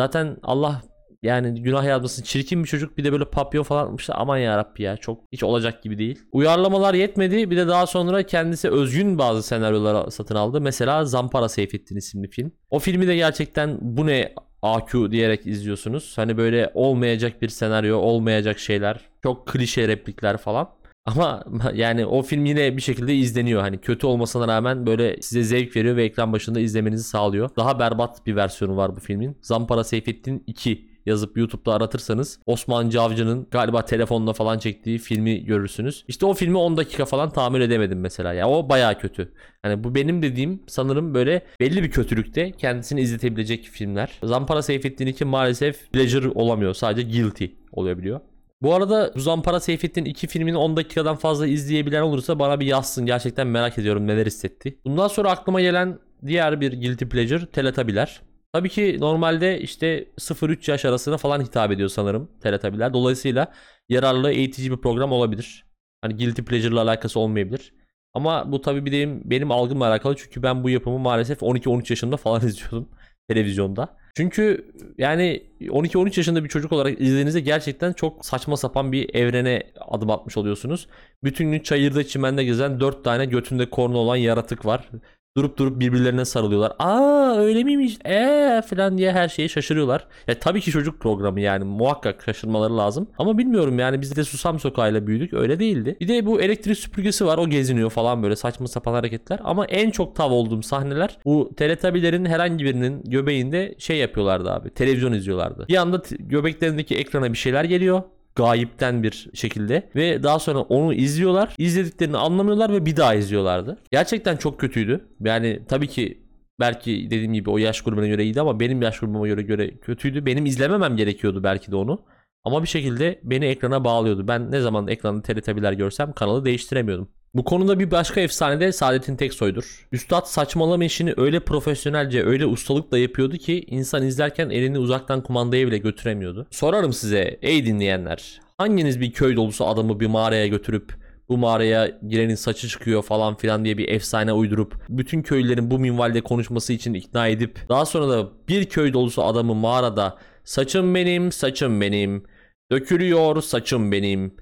zaten 0.00 0.36
Allah 0.42 0.82
yani 1.22 1.62
günah 1.62 1.84
yazmasın 1.84 2.22
çirkin 2.22 2.62
bir 2.62 2.68
çocuk 2.68 2.98
bir 2.98 3.04
de 3.04 3.12
böyle 3.12 3.24
papyon 3.24 3.62
falan 3.62 3.84
atmışlar 3.84 4.16
aman 4.18 4.38
yarabbi 4.38 4.82
ya 4.82 4.96
çok 4.96 5.20
hiç 5.32 5.42
olacak 5.42 5.82
gibi 5.82 5.98
değil. 5.98 6.18
Uyarlamalar 6.32 6.94
yetmedi 6.94 7.50
bir 7.50 7.56
de 7.56 7.68
daha 7.68 7.86
sonra 7.86 8.22
kendisi 8.22 8.70
özgün 8.70 9.18
bazı 9.18 9.42
senaryolar 9.42 10.10
satın 10.10 10.34
aldı. 10.34 10.60
Mesela 10.60 11.04
Zampara 11.04 11.48
Seyfettin 11.48 11.96
isimli 11.96 12.30
film. 12.30 12.52
O 12.70 12.78
filmi 12.78 13.06
de 13.06 13.16
gerçekten 13.16 13.78
bu 13.80 14.06
ne 14.06 14.34
AQ 14.62 15.10
diyerek 15.10 15.46
izliyorsunuz. 15.46 16.12
Hani 16.16 16.36
böyle 16.36 16.70
olmayacak 16.74 17.42
bir 17.42 17.48
senaryo, 17.48 17.98
olmayacak 17.98 18.58
şeyler, 18.58 19.00
çok 19.22 19.46
klişe 19.48 19.88
replikler 19.88 20.36
falan. 20.36 20.68
Ama 21.06 21.44
yani 21.74 22.06
o 22.06 22.22
film 22.22 22.44
yine 22.44 22.76
bir 22.76 22.82
şekilde 22.82 23.14
izleniyor. 23.14 23.60
Hani 23.60 23.78
kötü 23.78 24.06
olmasına 24.06 24.48
rağmen 24.48 24.86
böyle 24.86 25.22
size 25.22 25.42
zevk 25.42 25.76
veriyor 25.76 25.96
ve 25.96 26.04
ekran 26.04 26.32
başında 26.32 26.60
izlemenizi 26.60 27.04
sağlıyor. 27.04 27.50
Daha 27.56 27.78
berbat 27.78 28.26
bir 28.26 28.36
versiyonu 28.36 28.76
var 28.76 28.96
bu 28.96 29.00
filmin. 29.00 29.36
Zampara 29.42 29.84
Seyfettin 29.84 30.44
2 30.46 30.90
yazıp 31.06 31.36
YouTube'da 31.36 31.74
aratırsanız 31.74 32.40
Osman 32.46 32.90
Cavcı'nın 32.90 33.46
galiba 33.50 33.84
telefonla 33.84 34.32
falan 34.32 34.58
çektiği 34.58 34.98
filmi 34.98 35.44
görürsünüz. 35.44 36.04
İşte 36.08 36.26
o 36.26 36.34
filmi 36.34 36.56
10 36.56 36.76
dakika 36.76 37.04
falan 37.04 37.30
tahammül 37.30 37.60
edemedim 37.60 38.00
mesela. 38.00 38.32
Ya 38.32 38.48
o 38.48 38.68
bayağı 38.68 38.98
kötü. 38.98 39.32
Hani 39.62 39.84
bu 39.84 39.94
benim 39.94 40.22
dediğim 40.22 40.62
sanırım 40.66 41.14
böyle 41.14 41.42
belli 41.60 41.82
bir 41.82 41.90
kötülükte 41.90 42.52
kendisini 42.52 43.00
izletebilecek 43.00 43.64
filmler. 43.64 44.10
Zampara 44.22 44.62
Seyfettin 44.62 45.06
2 45.06 45.24
maalesef 45.24 45.92
pleasure 45.92 46.28
olamıyor. 46.28 46.74
Sadece 46.74 47.08
guilty 47.08 47.46
olabiliyor. 47.72 48.20
Bu 48.62 48.74
arada 48.74 49.12
Zampara 49.16 49.60
Seyfettin 49.60 50.04
2 50.04 50.26
filmini 50.26 50.56
10 50.56 50.76
dakikadan 50.76 51.16
fazla 51.16 51.46
izleyebilen 51.46 52.02
olursa 52.02 52.38
bana 52.38 52.60
bir 52.60 52.66
yazsın. 52.66 53.06
Gerçekten 53.06 53.46
merak 53.46 53.78
ediyorum 53.78 54.06
neler 54.06 54.26
hissetti. 54.26 54.78
Bundan 54.84 55.08
sonra 55.08 55.30
aklıma 55.30 55.60
gelen 55.60 55.98
diğer 56.26 56.60
bir 56.60 56.72
guilty 56.72 57.04
pleasure 57.04 57.46
Teletabiler. 57.46 58.20
Tabii 58.52 58.68
ki 58.68 58.96
normalde 59.00 59.60
işte 59.60 60.08
0-3 60.18 60.70
yaş 60.70 60.84
arasına 60.84 61.16
falan 61.16 61.40
hitap 61.40 61.70
ediyor 61.70 61.88
sanırım 61.88 62.30
Teletabiler. 62.42 62.94
Dolayısıyla 62.94 63.52
yararlı 63.88 64.30
eğitici 64.32 64.70
bir 64.70 64.76
program 64.76 65.12
olabilir. 65.12 65.64
Hani 66.02 66.16
guilty 66.16 66.42
pleasure'la 66.42 66.82
alakası 66.82 67.20
olmayabilir. 67.20 67.74
Ama 68.14 68.52
bu 68.52 68.60
tabii 68.60 68.86
bir 68.86 68.92
benim, 68.92 69.30
benim 69.30 69.50
algımla 69.50 69.88
alakalı 69.88 70.16
çünkü 70.16 70.42
ben 70.42 70.64
bu 70.64 70.70
yapımı 70.70 70.98
maalesef 70.98 71.42
12-13 71.42 71.92
yaşında 71.92 72.16
falan 72.16 72.40
izliyordum 72.46 72.88
televizyonda. 73.28 73.99
Çünkü 74.16 74.72
yani 74.98 75.42
12-13 75.60 76.18
yaşında 76.18 76.44
bir 76.44 76.48
çocuk 76.48 76.72
olarak 76.72 77.00
izlediğinizde 77.00 77.40
gerçekten 77.40 77.92
çok 77.92 78.26
saçma 78.26 78.56
sapan 78.56 78.92
bir 78.92 79.14
evrene 79.14 79.62
adım 79.80 80.10
atmış 80.10 80.36
oluyorsunuz. 80.36 80.88
Bütün 81.24 81.52
gün 81.52 81.60
çayırda 81.60 82.04
çimende 82.06 82.44
gezen 82.44 82.80
4 82.80 83.04
tane 83.04 83.24
götünde 83.24 83.70
korna 83.70 83.98
olan 83.98 84.16
yaratık 84.16 84.66
var. 84.66 84.88
Durup 85.36 85.58
durup 85.58 85.80
birbirlerine 85.80 86.24
sarılıyorlar. 86.24 86.72
Aa 86.78 87.36
öyle 87.36 87.64
miymiş? 87.64 87.98
Eee 88.04 88.62
falan 88.70 88.98
diye 88.98 89.12
her 89.12 89.28
şeye 89.28 89.48
şaşırıyorlar. 89.48 90.06
Ya 90.28 90.38
tabii 90.38 90.60
ki 90.60 90.70
çocuk 90.70 91.00
programı 91.00 91.40
yani 91.40 91.64
muhakkak 91.64 92.22
şaşırmaları 92.24 92.76
lazım. 92.78 93.08
Ama 93.18 93.38
bilmiyorum 93.38 93.78
yani 93.78 94.00
biz 94.00 94.16
de 94.16 94.24
Susam 94.24 94.60
Sokağı'yla 94.60 95.06
büyüdük 95.06 95.32
öyle 95.34 95.60
değildi. 95.60 95.96
Bir 96.00 96.08
de 96.08 96.26
bu 96.26 96.40
elektrik 96.40 96.78
süpürgesi 96.78 97.26
var 97.26 97.38
o 97.38 97.48
geziniyor 97.48 97.90
falan 97.90 98.22
böyle 98.22 98.36
saçma 98.36 98.66
sapan 98.68 98.92
hareketler. 98.94 99.40
Ama 99.44 99.64
en 99.66 99.90
çok 99.90 100.16
tav 100.16 100.30
olduğum 100.30 100.62
sahneler 100.62 101.18
bu 101.24 101.50
teletabilerin 101.56 102.24
herhangi 102.24 102.64
birinin 102.64 103.02
göbeğinde 103.04 103.74
şey 103.78 103.96
yapıyorlardı 103.96 104.50
abi. 104.50 104.70
Televizyon 104.70 105.12
izliyorlardı. 105.12 105.66
Bir 105.68 105.76
anda 105.76 106.02
göbeklerindeki 106.18 106.96
ekrana 106.96 107.32
bir 107.32 107.38
şeyler 107.38 107.64
geliyor 107.64 108.02
gayipten 108.36 109.02
bir 109.02 109.28
şekilde 109.34 109.90
ve 109.96 110.22
daha 110.22 110.38
sonra 110.38 110.60
onu 110.60 110.94
izliyorlar. 110.94 111.54
İzlediklerini 111.58 112.16
anlamıyorlar 112.16 112.72
ve 112.72 112.86
bir 112.86 112.96
daha 112.96 113.14
izliyorlardı. 113.14 113.78
Gerçekten 113.90 114.36
çok 114.36 114.60
kötüydü. 114.60 115.08
Yani 115.20 115.62
tabii 115.68 115.88
ki 115.88 116.22
belki 116.60 117.06
dediğim 117.06 117.32
gibi 117.32 117.50
o 117.50 117.58
yaş 117.58 117.80
grubuna 117.80 118.06
göre 118.06 118.24
iyiydi 118.24 118.40
ama 118.40 118.60
benim 118.60 118.82
yaş 118.82 119.00
grubuma 119.00 119.26
göre 119.26 119.42
göre 119.42 119.78
kötüydü. 119.78 120.26
Benim 120.26 120.46
izlememem 120.46 120.96
gerekiyordu 120.96 121.42
belki 121.42 121.72
de 121.72 121.76
onu. 121.76 122.04
Ama 122.44 122.62
bir 122.62 122.68
şekilde 122.68 123.20
beni 123.24 123.44
ekrana 123.44 123.84
bağlıyordu. 123.84 124.28
Ben 124.28 124.52
ne 124.52 124.60
zaman 124.60 124.88
ekranda 124.88 125.22
teletabiler 125.22 125.72
görsem 125.72 126.12
kanalı 126.12 126.44
değiştiremiyordum. 126.44 127.08
Bu 127.34 127.44
konuda 127.44 127.78
bir 127.78 127.90
başka 127.90 128.20
efsane 128.20 128.60
de 128.60 128.72
Saadettin 128.72 129.16
Teksoy'dur. 129.16 129.86
Üstad 129.92 130.24
saçmalama 130.24 130.84
işini 130.84 131.14
öyle 131.16 131.40
profesyonelce, 131.40 132.24
öyle 132.24 132.46
ustalıkla 132.46 132.98
yapıyordu 132.98 133.36
ki 133.36 133.64
insan 133.66 134.06
izlerken 134.06 134.50
elini 134.50 134.78
uzaktan 134.78 135.22
kumandaya 135.22 135.66
bile 135.66 135.78
götüremiyordu. 135.78 136.46
Sorarım 136.50 136.92
size 136.92 137.38
ey 137.42 137.66
dinleyenler. 137.66 138.40
Hanginiz 138.58 139.00
bir 139.00 139.12
köy 139.12 139.36
dolusu 139.36 139.66
adamı 139.66 140.00
bir 140.00 140.06
mağaraya 140.06 140.46
götürüp 140.46 140.94
bu 141.28 141.38
mağaraya 141.38 141.98
girenin 142.08 142.34
saçı 142.34 142.68
çıkıyor 142.68 143.02
falan 143.02 143.36
filan 143.36 143.64
diye 143.64 143.78
bir 143.78 143.88
efsane 143.88 144.32
uydurup 144.32 144.74
bütün 144.88 145.22
köylülerin 145.22 145.70
bu 145.70 145.78
minvalde 145.78 146.20
konuşması 146.20 146.72
için 146.72 146.94
ikna 146.94 147.28
edip 147.28 147.68
daha 147.68 147.86
sonra 147.86 148.08
da 148.08 148.28
bir 148.48 148.64
köy 148.64 148.92
dolusu 148.92 149.24
adamı 149.24 149.54
mağarada 149.54 150.18
saçım 150.44 150.94
benim 150.94 151.32
saçım 151.32 151.80
benim 151.80 152.24
dökülüyor 152.72 153.42
saçım 153.42 153.92
benim 153.92 154.34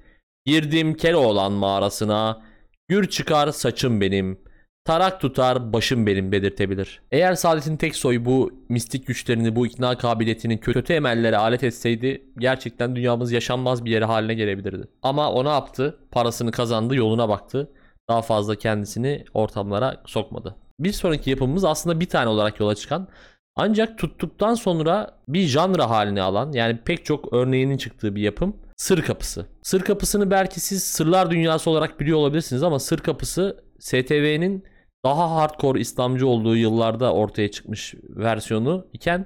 girdim 0.45 0.93
Keloğlan 0.93 1.51
mağarasına 1.51 2.48
gür 2.89 3.09
çıkar 3.09 3.51
saçım 3.51 4.01
benim 4.01 4.39
tarak 4.85 5.21
tutar 5.21 5.73
başım 5.73 6.05
benim 6.07 6.31
dedirtebilir. 6.31 7.01
Eğer 7.11 7.35
Saadettin 7.35 7.77
Teksoy 7.77 8.25
bu 8.25 8.51
mistik 8.69 9.07
güçlerini 9.07 9.55
bu 9.55 9.67
ikna 9.67 9.97
kabiliyetini 9.97 10.59
kötü 10.59 10.93
emellere 10.93 11.37
alet 11.37 11.63
etseydi 11.63 12.23
gerçekten 12.37 12.95
dünyamız 12.95 13.31
yaşanmaz 13.31 13.85
bir 13.85 13.91
yere 13.91 14.05
haline 14.05 14.33
gelebilirdi. 14.33 14.87
Ama 15.01 15.31
o 15.31 15.45
ne 15.45 15.49
yaptı? 15.49 15.99
Parasını 16.11 16.51
kazandı 16.51 16.95
yoluna 16.95 17.29
baktı. 17.29 17.71
Daha 18.09 18.21
fazla 18.21 18.55
kendisini 18.55 19.25
ortamlara 19.33 20.01
sokmadı. 20.05 20.55
Bir 20.79 20.91
sonraki 20.91 21.29
yapımımız 21.29 21.65
aslında 21.65 21.99
bir 21.99 22.09
tane 22.09 22.27
olarak 22.27 22.59
yola 22.59 22.75
çıkan 22.75 23.07
ancak 23.55 23.97
tuttuktan 23.97 24.53
sonra 24.53 25.11
bir 25.27 25.41
janra 25.41 25.89
haline 25.89 26.21
alan 26.21 26.51
yani 26.51 26.79
pek 26.85 27.05
çok 27.05 27.33
örneğinin 27.33 27.77
çıktığı 27.77 28.15
bir 28.15 28.21
yapım 28.21 28.55
Sır 28.79 29.01
Kapısı. 29.01 29.45
Sır 29.61 29.81
Kapısı'nı 29.81 30.31
belki 30.31 30.59
siz 30.59 30.83
Sırlar 30.83 31.31
Dünyası 31.31 31.69
olarak 31.69 31.99
biliyor 31.99 32.17
olabilirsiniz 32.17 32.63
ama 32.63 32.79
Sır 32.79 32.99
Kapısı 32.99 33.63
STV'nin 33.79 34.63
daha 35.05 35.31
hardcore 35.35 35.79
İslamcı 35.79 36.27
olduğu 36.27 36.55
yıllarda 36.55 37.13
ortaya 37.13 37.51
çıkmış 37.51 37.95
versiyonu 38.09 38.87
iken 38.93 39.25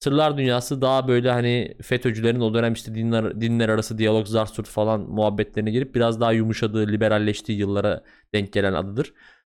Sırlar 0.00 0.38
Dünyası 0.38 0.82
daha 0.82 1.08
böyle 1.08 1.30
hani 1.30 1.76
FETÖ'cülerin 1.82 2.40
o 2.40 2.54
dönem 2.54 2.72
işte 2.72 2.94
dinler, 2.94 3.40
dinler 3.40 3.68
arası 3.68 3.98
diyalog 3.98 4.26
zarsurt 4.26 4.68
falan 4.68 5.00
muhabbetlerine 5.00 5.70
girip 5.70 5.94
biraz 5.94 6.20
daha 6.20 6.32
yumuşadığı, 6.32 6.86
liberalleştiği 6.88 7.58
yıllara 7.58 8.02
denk 8.34 8.52
gelen 8.52 8.72
adıdır. 8.72 9.12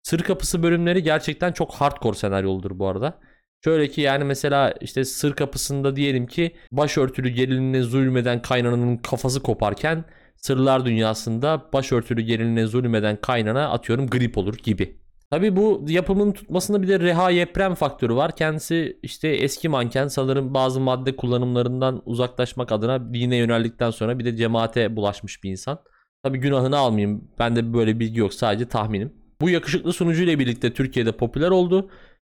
Sır 0.03 0.19
Kapısı 0.19 0.63
bölümleri 0.63 1.03
gerçekten 1.03 1.51
çok 1.51 1.73
hardcore 1.73 2.17
senaryoludur 2.17 2.79
bu 2.79 2.87
arada. 2.87 3.19
Şöyle 3.63 3.87
ki 3.87 4.01
yani 4.01 4.23
mesela 4.23 4.73
işte 4.81 5.05
sır 5.05 5.33
kapısında 5.33 5.95
diyelim 5.95 6.27
ki 6.27 6.55
başörtülü 6.71 7.29
geriline 7.29 7.81
zulmeden 7.81 8.41
kaynananın 8.41 8.97
kafası 8.97 9.43
koparken 9.43 10.05
sırlar 10.35 10.85
dünyasında 10.85 11.69
başörtülü 11.73 12.21
geriline 12.21 12.65
zulmeden 12.65 13.21
kaynana 13.21 13.69
atıyorum 13.69 14.07
grip 14.07 14.37
olur 14.37 14.57
gibi. 14.57 14.97
Tabi 15.29 15.55
bu 15.55 15.85
yapımın 15.87 16.31
tutmasında 16.31 16.81
bir 16.81 16.87
de 16.87 16.99
Reha 16.99 17.29
Yeprem 17.29 17.75
faktörü 17.75 18.15
var. 18.15 18.35
Kendisi 18.35 18.99
işte 19.03 19.27
eski 19.27 19.69
manken 19.69 20.07
sanırım 20.07 20.53
bazı 20.53 20.79
madde 20.79 21.15
kullanımlarından 21.15 22.01
uzaklaşmak 22.05 22.71
adına 22.71 23.13
dine 23.13 23.35
yöneldikten 23.35 23.91
sonra 23.91 24.19
bir 24.19 24.25
de 24.25 24.35
cemaate 24.35 24.95
bulaşmış 24.95 25.43
bir 25.43 25.51
insan. 25.51 25.79
Tabi 26.23 26.37
günahını 26.37 26.77
almayayım. 26.77 27.27
Bende 27.39 27.73
böyle 27.73 27.99
bilgi 27.99 28.19
yok 28.19 28.33
sadece 28.33 28.67
tahminim. 28.67 29.13
Bu 29.41 29.49
yakışıklı 29.49 29.93
sunucuyla 29.93 30.39
birlikte 30.39 30.73
Türkiye'de 30.73 31.11
popüler 31.11 31.49
oldu. 31.49 31.89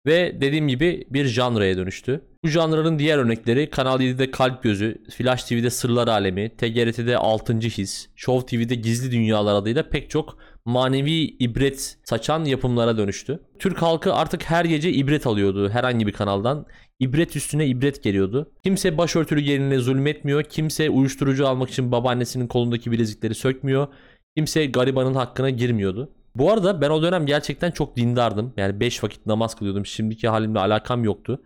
Ve 0.07 0.41
dediğim 0.41 0.69
gibi 0.69 1.07
bir 1.11 1.25
janraya 1.25 1.77
dönüştü. 1.77 2.25
Bu 2.45 2.49
janrların 2.49 2.99
diğer 2.99 3.19
örnekleri 3.19 3.71
Kanal 3.71 4.01
7'de 4.01 4.31
Kalp 4.31 4.63
Gözü, 4.63 5.03
Flash 5.17 5.45
TV'de 5.45 5.71
Sırlar 5.71 6.09
Alemi, 6.09 6.57
TGRT'de 6.57 7.19
6. 7.19 7.59
His, 7.59 8.09
Show 8.17 8.47
TV'de 8.57 8.75
Gizli 8.75 9.13
Dünyalar 9.13 9.55
adıyla 9.55 9.89
pek 9.89 10.11
çok 10.11 10.39
manevi 10.65 11.21
ibret 11.21 11.99
saçan 12.05 12.45
yapımlara 12.45 12.99
dönüştü. 12.99 13.41
Türk 13.59 13.83
halkı 13.83 14.15
artık 14.15 14.45
her 14.45 14.65
gece 14.65 14.93
ibret 14.93 15.27
alıyordu 15.27 15.69
herhangi 15.69 16.07
bir 16.07 16.13
kanaldan. 16.13 16.67
İbret 17.01 17.37
üstüne 17.37 17.67
ibret 17.67 18.03
geliyordu. 18.03 18.53
Kimse 18.65 18.99
başörtülü 18.99 19.41
gelinine 19.41 19.79
zulmetmiyor. 19.79 20.43
Kimse 20.43 20.91
uyuşturucu 20.91 21.49
almak 21.49 21.71
için 21.71 21.93
babaannesinin 21.93 22.47
kolundaki 22.47 22.93
bilezikleri 22.93 23.35
sökmüyor. 23.35 23.89
Kimse 24.37 24.67
garibanın 24.67 25.15
hakkına 25.15 25.51
girmiyordu. 25.51 26.13
Bu 26.35 26.53
arada 26.53 26.81
ben 26.81 26.91
o 26.91 27.03
dönem 27.03 27.27
gerçekten 27.27 27.71
çok 27.71 27.97
dindardım. 27.97 28.55
Yani 28.57 28.81
5 28.81 29.05
vakit 29.05 29.27
namaz 29.27 29.55
kılıyordum. 29.55 29.87
Şimdiki 29.87 30.29
halimle 30.29 30.59
alakam 30.59 31.05
yoktu. 31.05 31.41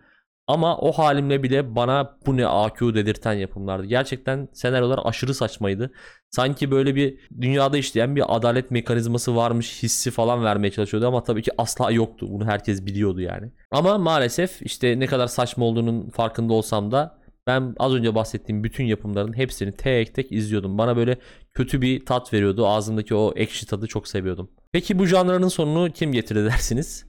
Ama 0.47 0.77
o 0.77 0.91
halimle 0.91 1.43
bile 1.43 1.75
bana 1.75 2.17
bu 2.25 2.37
ne 2.37 2.47
AQ 2.47 2.95
dedirten 2.95 3.33
yapımlardı. 3.33 3.85
Gerçekten 3.85 4.47
senaryolar 4.53 4.99
aşırı 5.03 5.33
saçmaydı. 5.33 5.91
Sanki 6.31 6.71
böyle 6.71 6.95
bir 6.95 7.19
dünyada 7.41 7.77
işleyen 7.77 8.15
bir 8.15 8.35
adalet 8.35 8.71
mekanizması 8.71 9.35
varmış 9.35 9.83
hissi 9.83 10.11
falan 10.11 10.43
vermeye 10.43 10.71
çalışıyordu 10.71 11.07
ama 11.07 11.23
tabii 11.23 11.41
ki 11.41 11.51
asla 11.57 11.91
yoktu. 11.91 12.27
Bunu 12.29 12.45
herkes 12.45 12.85
biliyordu 12.85 13.21
yani. 13.21 13.51
Ama 13.71 13.97
maalesef 13.97 14.61
işte 14.61 14.99
ne 14.99 15.07
kadar 15.07 15.27
saçma 15.27 15.65
olduğunun 15.65 16.09
farkında 16.09 16.53
olsam 16.53 16.91
da 16.91 17.22
ben 17.47 17.75
az 17.79 17.93
önce 17.93 18.15
bahsettiğim 18.15 18.63
bütün 18.63 18.83
yapımların 18.83 19.37
hepsini 19.37 19.71
tek 19.71 20.15
tek 20.15 20.31
izliyordum. 20.31 20.77
Bana 20.77 20.97
böyle 20.97 21.17
kötü 21.53 21.81
bir 21.81 22.05
tat 22.05 22.33
veriyordu. 22.33 22.67
Ağzımdaki 22.67 23.15
o 23.15 23.33
ekşi 23.35 23.65
tadı 23.65 23.87
çok 23.87 24.07
seviyordum. 24.07 24.51
Peki 24.71 24.99
bu 24.99 25.05
janrının 25.05 25.47
sonunu 25.47 25.91
kim 25.91 26.11
getirdi 26.11 26.45
dersiniz? 26.51 27.05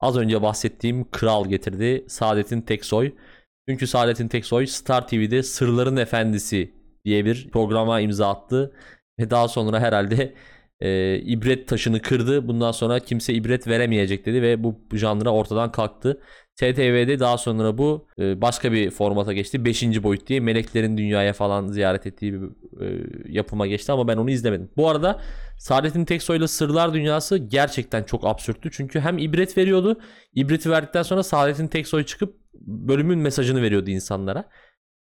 Az 0.00 0.16
önce 0.16 0.42
bahsettiğim 0.42 1.10
kral 1.10 1.48
getirdi. 1.48 2.04
Saadettin 2.08 2.60
Teksoy. 2.60 3.12
Çünkü 3.68 3.86
Saadettin 3.86 4.28
Teksoy 4.28 4.66
Star 4.66 5.08
TV'de 5.08 5.42
Sırların 5.42 5.96
Efendisi 5.96 6.72
diye 7.04 7.24
bir 7.24 7.50
programa 7.50 8.00
imza 8.00 8.30
attı. 8.30 8.72
Ve 9.20 9.30
daha 9.30 9.48
sonra 9.48 9.80
herhalde 9.80 10.34
e, 10.80 11.18
ibret 11.18 11.68
taşını 11.68 12.02
kırdı. 12.02 12.48
Bundan 12.48 12.72
sonra 12.72 12.98
kimse 13.00 13.34
ibret 13.34 13.68
veremeyecek 13.68 14.26
dedi 14.26 14.42
ve 14.42 14.64
bu 14.64 14.80
janra 14.92 15.30
ortadan 15.30 15.72
kalktı. 15.72 16.20
TTV'de 16.56 17.20
daha 17.20 17.38
sonra 17.38 17.78
bu 17.78 18.06
e, 18.18 18.40
başka 18.40 18.72
bir 18.72 18.90
formata 18.90 19.32
geçti. 19.32 19.64
5. 19.64 20.02
boyut 20.02 20.26
diye 20.26 20.40
meleklerin 20.40 20.96
dünyaya 20.96 21.32
falan 21.32 21.68
ziyaret 21.68 22.06
ettiği 22.06 22.32
bir 22.32 22.46
e, 22.84 23.06
yapıma 23.28 23.66
geçti 23.66 23.92
ama 23.92 24.08
ben 24.08 24.16
onu 24.16 24.30
izlemedim. 24.30 24.70
Bu 24.76 24.88
arada 24.88 25.20
Saadettin 25.58 26.04
Teksoy'la 26.04 26.48
Sırlar 26.48 26.94
Dünyası 26.94 27.38
gerçekten 27.38 28.02
çok 28.02 28.26
absürttü. 28.26 28.70
Çünkü 28.72 29.00
hem 29.00 29.18
ibret 29.18 29.58
veriyordu. 29.58 30.00
İbreti 30.34 30.70
verdikten 30.70 31.02
sonra 31.02 31.22
Saadettin 31.22 31.68
Teksoy 31.68 32.04
çıkıp 32.04 32.34
bölümün 32.66 33.18
mesajını 33.18 33.62
veriyordu 33.62 33.90
insanlara. 33.90 34.44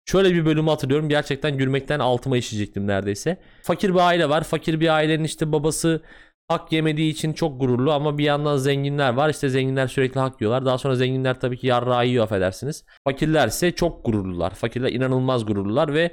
Şöyle 0.06 0.34
bir 0.34 0.46
bölümü 0.46 0.70
hatırlıyorum. 0.70 1.10
Gerçekten 1.10 1.58
gülmekten 1.58 2.00
altıma 2.00 2.38
işeyecektim 2.38 2.88
neredeyse. 2.88 3.38
Fakir 3.64 3.90
bir 3.94 4.00
aile 4.00 4.30
var. 4.30 4.44
Fakir 4.44 4.80
bir 4.80 4.96
ailenin 4.96 5.24
işte 5.24 5.52
babası 5.52 6.02
hak 6.48 6.72
yemediği 6.72 7.12
için 7.12 7.34
çok 7.34 7.60
gururlu 7.60 7.92
ama 7.92 8.18
bir 8.18 8.24
yandan 8.24 8.58
zenginler 8.58 9.14
var. 9.14 9.30
İşte 9.30 9.50
zenginler 9.50 9.88
sürekli 9.88 10.20
hak 10.20 10.42
yiyorlar. 10.42 10.66
Daha 10.66 10.78
sonra 10.78 10.96
zenginler 10.96 11.40
tabii 11.40 11.58
ki 11.58 11.68
yarrağı 11.68 12.08
yiyor 12.08 12.24
affedersiniz. 12.24 12.84
Fakirler 13.04 13.48
ise 13.48 13.72
çok 13.72 14.06
gururlular. 14.06 14.52
Fakirler 14.56 14.92
inanılmaz 14.92 15.46
gururlular 15.46 15.94
ve 15.94 16.12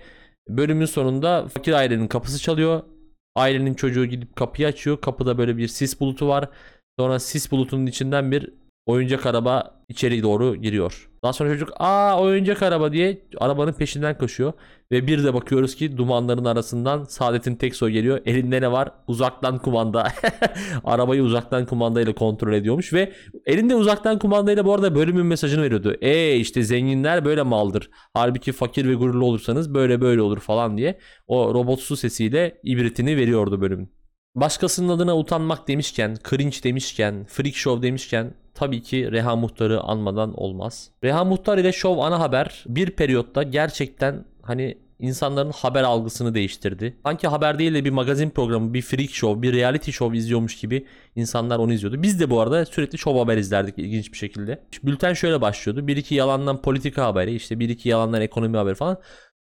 bölümün 0.48 0.86
sonunda 0.86 1.48
fakir 1.48 1.72
ailenin 1.72 2.08
kapısı 2.08 2.38
çalıyor. 2.38 2.82
Ailenin 3.36 3.74
çocuğu 3.74 4.06
gidip 4.06 4.36
kapıyı 4.36 4.68
açıyor. 4.68 5.00
Kapıda 5.00 5.38
böyle 5.38 5.56
bir 5.56 5.68
sis 5.68 6.00
bulutu 6.00 6.28
var. 6.28 6.48
Sonra 6.98 7.18
sis 7.18 7.52
bulutunun 7.52 7.86
içinden 7.86 8.32
bir 8.32 8.61
oyuncak 8.86 9.26
araba 9.26 9.82
içeri 9.88 10.22
doğru 10.22 10.56
giriyor. 10.56 11.08
Daha 11.24 11.32
sonra 11.32 11.50
çocuk 11.52 11.68
aa 11.76 12.20
oyuncak 12.20 12.62
araba 12.62 12.92
diye 12.92 13.22
arabanın 13.38 13.72
peşinden 13.72 14.18
koşuyor. 14.18 14.52
Ve 14.92 15.06
bir 15.06 15.24
de 15.24 15.34
bakıyoruz 15.34 15.74
ki 15.74 15.96
dumanların 15.96 16.44
arasından 16.44 17.04
Saadet'in 17.04 17.54
Teksoy 17.54 17.90
geliyor. 17.90 18.20
Elinde 18.26 18.60
ne 18.60 18.72
var? 18.72 18.90
Uzaktan 19.06 19.58
kumanda. 19.58 20.08
Arabayı 20.84 21.22
uzaktan 21.22 21.66
kumandayla 21.66 22.14
kontrol 22.14 22.52
ediyormuş 22.52 22.92
ve 22.92 23.12
elinde 23.46 23.74
uzaktan 23.74 24.18
kumandayla 24.18 24.64
bu 24.64 24.74
arada 24.74 24.94
bölümün 24.94 25.26
mesajını 25.26 25.62
veriyordu. 25.62 25.96
E 26.00 26.36
işte 26.36 26.62
zenginler 26.62 27.24
böyle 27.24 27.42
maldır. 27.42 27.90
Halbuki 28.14 28.52
fakir 28.52 28.88
ve 28.88 28.94
gururlu 28.94 29.24
olursanız 29.24 29.74
böyle 29.74 30.00
böyle 30.00 30.22
olur 30.22 30.38
falan 30.38 30.78
diye. 30.78 30.98
O 31.26 31.54
robotsu 31.54 31.96
sesiyle 31.96 32.60
ibretini 32.64 33.16
veriyordu 33.16 33.60
bölümün. 33.60 34.01
Başkasının 34.34 34.88
adına 34.88 35.18
utanmak 35.18 35.68
demişken, 35.68 36.16
cringe 36.30 36.62
demişken, 36.62 37.24
freak 37.28 37.54
show 37.54 37.82
demişken 37.82 38.34
tabii 38.54 38.82
ki 38.82 39.12
Reha 39.12 39.36
Muhtar'ı 39.36 39.80
anmadan 39.80 40.40
olmaz. 40.40 40.90
Reha 41.04 41.24
Muhtar 41.24 41.58
ile 41.58 41.72
Show 41.72 42.02
ana 42.02 42.20
haber 42.20 42.64
bir 42.66 42.90
periyotta 42.90 43.42
gerçekten 43.42 44.24
hani 44.42 44.78
insanların 44.98 45.52
haber 45.52 45.82
algısını 45.82 46.34
değiştirdi. 46.34 46.96
Sanki 47.06 47.28
haber 47.28 47.58
değil 47.58 47.74
de 47.74 47.84
bir 47.84 47.90
magazin 47.90 48.30
programı, 48.30 48.74
bir 48.74 48.82
freak 48.82 49.10
show, 49.10 49.42
bir 49.42 49.52
reality 49.52 49.90
show 49.90 50.18
izliyormuş 50.18 50.60
gibi 50.60 50.86
insanlar 51.16 51.58
onu 51.58 51.72
izliyordu. 51.72 52.02
Biz 52.02 52.20
de 52.20 52.30
bu 52.30 52.40
arada 52.40 52.66
sürekli 52.66 52.98
show 52.98 53.20
haber 53.20 53.36
izlerdik 53.36 53.78
ilginç 53.78 54.12
bir 54.12 54.18
şekilde. 54.18 54.62
Bülten 54.82 55.14
şöyle 55.14 55.40
başlıyordu. 55.40 55.86
Bir 55.86 55.96
iki 55.96 56.14
yalandan 56.14 56.62
politika 56.62 57.04
haberi, 57.04 57.34
işte 57.34 57.60
bir 57.60 57.68
iki 57.68 57.88
yalandan 57.88 58.20
ekonomi 58.20 58.56
haberi 58.56 58.74
falan. 58.74 58.98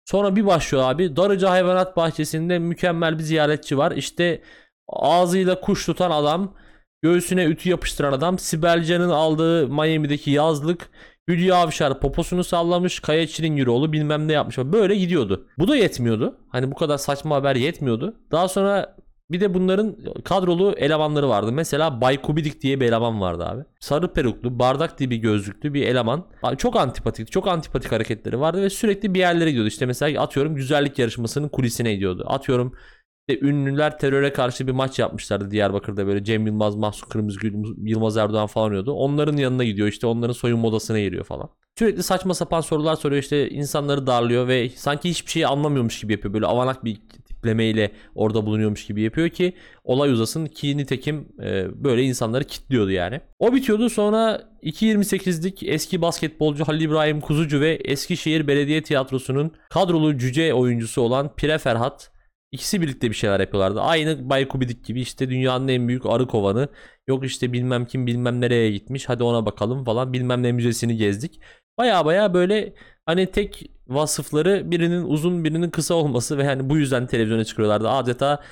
Sonra 0.05 0.35
bir 0.35 0.45
başlıyor 0.45 0.83
abi. 0.83 1.15
Darıca 1.15 1.49
Hayvanat 1.49 1.97
Bahçesi'nde 1.97 2.59
mükemmel 2.59 3.19
bir 3.19 3.23
ziyaretçi 3.23 3.77
var. 3.77 3.91
İşte 3.91 4.41
ağzıyla 4.87 5.61
kuş 5.61 5.85
tutan 5.85 6.11
adam, 6.11 6.53
göğsüne 7.01 7.45
ütü 7.45 7.69
yapıştıran 7.69 8.13
adam, 8.13 8.39
Sibel 8.39 8.83
Can'ın 8.83 9.09
aldığı 9.09 9.67
Miami'deki 9.67 10.31
yazlık, 10.31 10.89
Hülya 11.29 11.55
Avşar 11.55 11.99
poposunu 11.99 12.43
sallamış, 12.43 12.99
Kaya 12.99 13.27
Çilingöroğlu 13.27 13.93
bilmem 13.93 14.27
ne 14.27 14.33
yapmış. 14.33 14.57
Böyle 14.57 14.95
gidiyordu. 14.95 15.47
Bu 15.57 15.67
da 15.67 15.75
yetmiyordu. 15.75 16.37
Hani 16.49 16.71
bu 16.71 16.75
kadar 16.75 16.97
saçma 16.97 17.35
haber 17.35 17.55
yetmiyordu. 17.55 18.15
Daha 18.31 18.47
sonra 18.47 18.97
bir 19.31 19.39
de 19.41 19.53
bunların 19.53 19.97
kadrolu 20.23 20.75
elemanları 20.77 21.29
vardı. 21.29 21.51
Mesela 21.51 22.01
Bay 22.01 22.21
Kubidik 22.21 22.61
diye 22.61 22.79
bir 22.79 22.85
eleman 22.85 23.21
vardı 23.21 23.45
abi. 23.45 23.63
Sarı 23.79 24.13
peruklu, 24.13 24.59
bardak 24.59 24.99
dibi 24.99 25.17
gözlüklü 25.17 25.73
bir 25.73 25.87
eleman. 25.87 26.25
Abi 26.43 26.57
çok 26.57 26.75
antipatik, 26.75 27.31
çok 27.31 27.47
antipatik 27.47 27.91
hareketleri 27.91 28.39
vardı 28.39 28.61
ve 28.61 28.69
sürekli 28.69 29.13
bir 29.13 29.19
yerlere 29.19 29.49
gidiyordu. 29.49 29.67
İşte 29.67 29.85
mesela 29.85 30.23
atıyorum 30.23 30.55
güzellik 30.55 30.99
yarışmasının 30.99 31.49
kulisine 31.49 31.93
gidiyordu. 31.93 32.25
Atıyorum 32.27 32.73
işte 33.29 33.45
ünlüler 33.47 33.99
teröre 33.99 34.33
karşı 34.33 34.67
bir 34.67 34.71
maç 34.71 34.99
yapmışlardı 34.99 35.51
Diyarbakır'da 35.51 36.07
böyle 36.07 36.23
Cem 36.23 36.47
Yılmaz, 36.47 36.75
Mahsun 36.75 37.09
Kırmızıgül, 37.09 37.53
Yılmaz 37.83 38.17
Erdoğan 38.17 38.47
falan 38.47 38.67
oynuyordu. 38.67 38.91
Onların 38.91 39.37
yanına 39.37 39.63
gidiyor 39.63 39.87
işte 39.87 40.07
onların 40.07 40.33
soyunma 40.33 40.67
odasına 40.67 40.99
giriyor 40.99 41.23
falan. 41.23 41.49
Sürekli 41.79 42.03
saçma 42.03 42.33
sapan 42.33 42.61
sorular 42.61 42.95
soruyor 42.95 43.21
işte 43.21 43.49
insanları 43.49 44.07
darlıyor 44.07 44.47
ve 44.47 44.69
sanki 44.69 45.09
hiçbir 45.09 45.31
şeyi 45.31 45.47
anlamıyormuş 45.47 46.01
gibi 46.01 46.13
yapıyor. 46.13 46.33
Böyle 46.33 46.45
avanak 46.45 46.85
bir 46.85 46.95
tiplemeyle 47.25 47.91
orada 48.15 48.45
bulunuyormuş 48.45 48.85
gibi 48.85 49.01
yapıyor 49.01 49.29
ki 49.29 49.53
olay 49.83 50.11
uzasın 50.11 50.45
ki 50.45 50.77
nitekim 50.77 51.27
e, 51.43 51.83
böyle 51.83 52.03
insanları 52.03 52.43
kitliyordu 52.43 52.91
yani. 52.91 53.21
O 53.39 53.53
bitiyordu 53.53 53.89
sonra 53.89 54.41
2.28'lik 54.63 55.63
eski 55.63 56.01
basketbolcu 56.01 56.67
Halil 56.67 56.81
İbrahim 56.81 57.21
Kuzucu 57.21 57.61
ve 57.61 57.73
Eskişehir 57.73 58.47
Belediye 58.47 58.83
Tiyatrosu'nun 58.83 59.51
kadrolu 59.69 60.17
cüce 60.17 60.53
oyuncusu 60.53 61.01
olan 61.01 61.35
Pire 61.35 61.57
Ferhat 61.57 62.16
İkisi 62.51 62.81
birlikte 62.81 63.09
bir 63.09 63.15
şeyler 63.15 63.39
yapıyorlardı. 63.39 63.81
Aynı 63.81 64.29
Bay 64.29 64.47
Kubidik 64.47 64.85
gibi 64.85 65.01
işte 65.01 65.29
dünyanın 65.29 65.67
en 65.67 65.87
büyük 65.87 66.05
arı 66.05 66.27
kovanı. 66.27 66.69
Yok 67.07 67.25
işte 67.25 67.53
bilmem 67.53 67.85
kim 67.85 68.07
bilmem 68.07 68.41
nereye 68.41 68.71
gitmiş. 68.71 69.09
Hadi 69.09 69.23
ona 69.23 69.45
bakalım 69.45 69.83
falan. 69.83 70.13
Bilmem 70.13 70.43
ne 70.43 70.51
müzesini 70.51 70.97
gezdik. 70.97 71.41
Baya 71.77 72.05
baya 72.05 72.33
böyle 72.33 72.73
hani 73.05 73.31
tek 73.31 73.71
vasıfları 73.87 74.71
birinin 74.71 75.03
uzun 75.03 75.43
birinin 75.43 75.69
kısa 75.69 75.93
olması 75.95 76.37
ve 76.37 76.45
hani 76.45 76.69
bu 76.69 76.77
yüzden 76.77 77.07
televizyona 77.07 77.43
çıkıyorlardı. 77.43 77.89
Adeta 77.89 78.43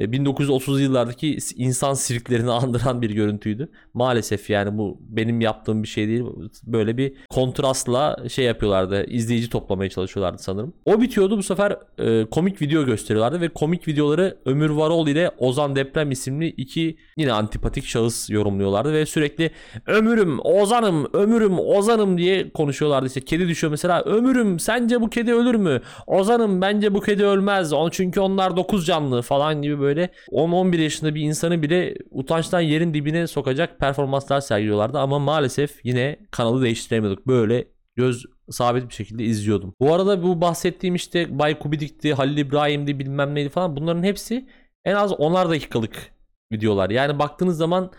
1930 0.00 0.80
yıllardaki 0.80 1.38
insan 1.56 1.94
sirklerini 1.94 2.50
andıran 2.60 3.02
bir 3.02 3.10
görüntüydü. 3.10 3.68
Maalesef 3.94 4.50
yani 4.50 4.78
bu 4.78 4.98
benim 5.08 5.40
yaptığım 5.40 5.82
bir 5.82 5.88
şey 5.88 6.08
değil. 6.08 6.24
Böyle 6.66 6.96
bir 6.96 7.12
kontrastla 7.30 8.16
şey 8.28 8.44
yapıyorlardı. 8.44 9.04
izleyici 9.04 9.50
toplamaya 9.50 9.90
çalışıyorlardı 9.90 10.42
sanırım. 10.42 10.74
O 10.84 11.00
bitiyordu 11.00 11.38
bu 11.38 11.42
sefer 11.42 11.76
e, 11.98 12.24
komik 12.24 12.62
video 12.62 12.84
gösteriyorlardı 12.84 13.40
ve 13.40 13.48
komik 13.48 13.88
videoları 13.88 14.38
Ömür 14.44 14.70
Varol 14.70 15.08
ile 15.08 15.30
Ozan 15.38 15.76
Deprem 15.76 16.10
isimli 16.10 16.46
iki 16.46 16.96
yine 17.16 17.32
antipatik 17.32 17.84
şahıs 17.84 18.30
yorumluyorlardı 18.30 18.92
ve 18.92 19.06
sürekli 19.06 19.50
Ömürüm, 19.86 20.38
Ozanım, 20.44 21.06
Ömürüm, 21.12 21.58
Ozanım 21.58 22.18
diye 22.18 22.50
konuşuyorlardı. 22.50 23.06
İşte 23.06 23.20
kedi 23.20 23.48
düşüyor 23.48 23.70
mesela. 23.70 24.02
Ömürüm 24.02 24.58
sence 24.58 25.00
bu 25.00 25.10
kedi 25.10 25.34
ölür 25.34 25.54
mü? 25.54 25.80
Ozanım 26.06 26.60
bence 26.60 26.94
bu 26.94 27.00
kedi 27.00 27.24
ölmez. 27.24 27.72
Çünkü 27.90 28.20
onlar 28.20 28.56
dokuz 28.56 28.86
canlı 28.86 29.22
falan 29.22 29.62
gibi 29.62 29.80
böyle 29.80 29.89
böyle 29.90 30.10
10-11 30.30 30.80
yaşında 30.80 31.14
bir 31.14 31.20
insanı 31.20 31.62
bile 31.62 31.94
utançtan 32.10 32.60
yerin 32.60 32.94
dibine 32.94 33.26
sokacak 33.26 33.78
performanslar 33.78 34.40
sergiliyorlardı 34.40 34.98
ama 34.98 35.18
maalesef 35.18 35.84
yine 35.84 36.18
kanalı 36.30 36.62
değiştiremiyorduk. 36.62 37.26
Böyle 37.26 37.68
göz 37.96 38.26
sabit 38.50 38.88
bir 38.88 38.94
şekilde 38.94 39.24
izliyordum. 39.24 39.74
Bu 39.80 39.94
arada 39.94 40.22
bu 40.22 40.40
bahsettiğim 40.40 40.94
işte 40.94 41.38
Bay 41.38 41.58
Kubidik'ti, 41.58 42.14
Halil 42.14 42.36
İbrahim'di 42.36 42.98
bilmem 42.98 43.34
neydi 43.34 43.48
falan 43.48 43.76
bunların 43.76 44.02
hepsi 44.02 44.48
en 44.84 44.94
az 44.94 45.10
10'ar 45.12 45.50
dakikalık 45.50 46.12
videolar. 46.52 46.90
Yani 46.90 47.18
baktığınız 47.18 47.56
zaman 47.56 47.92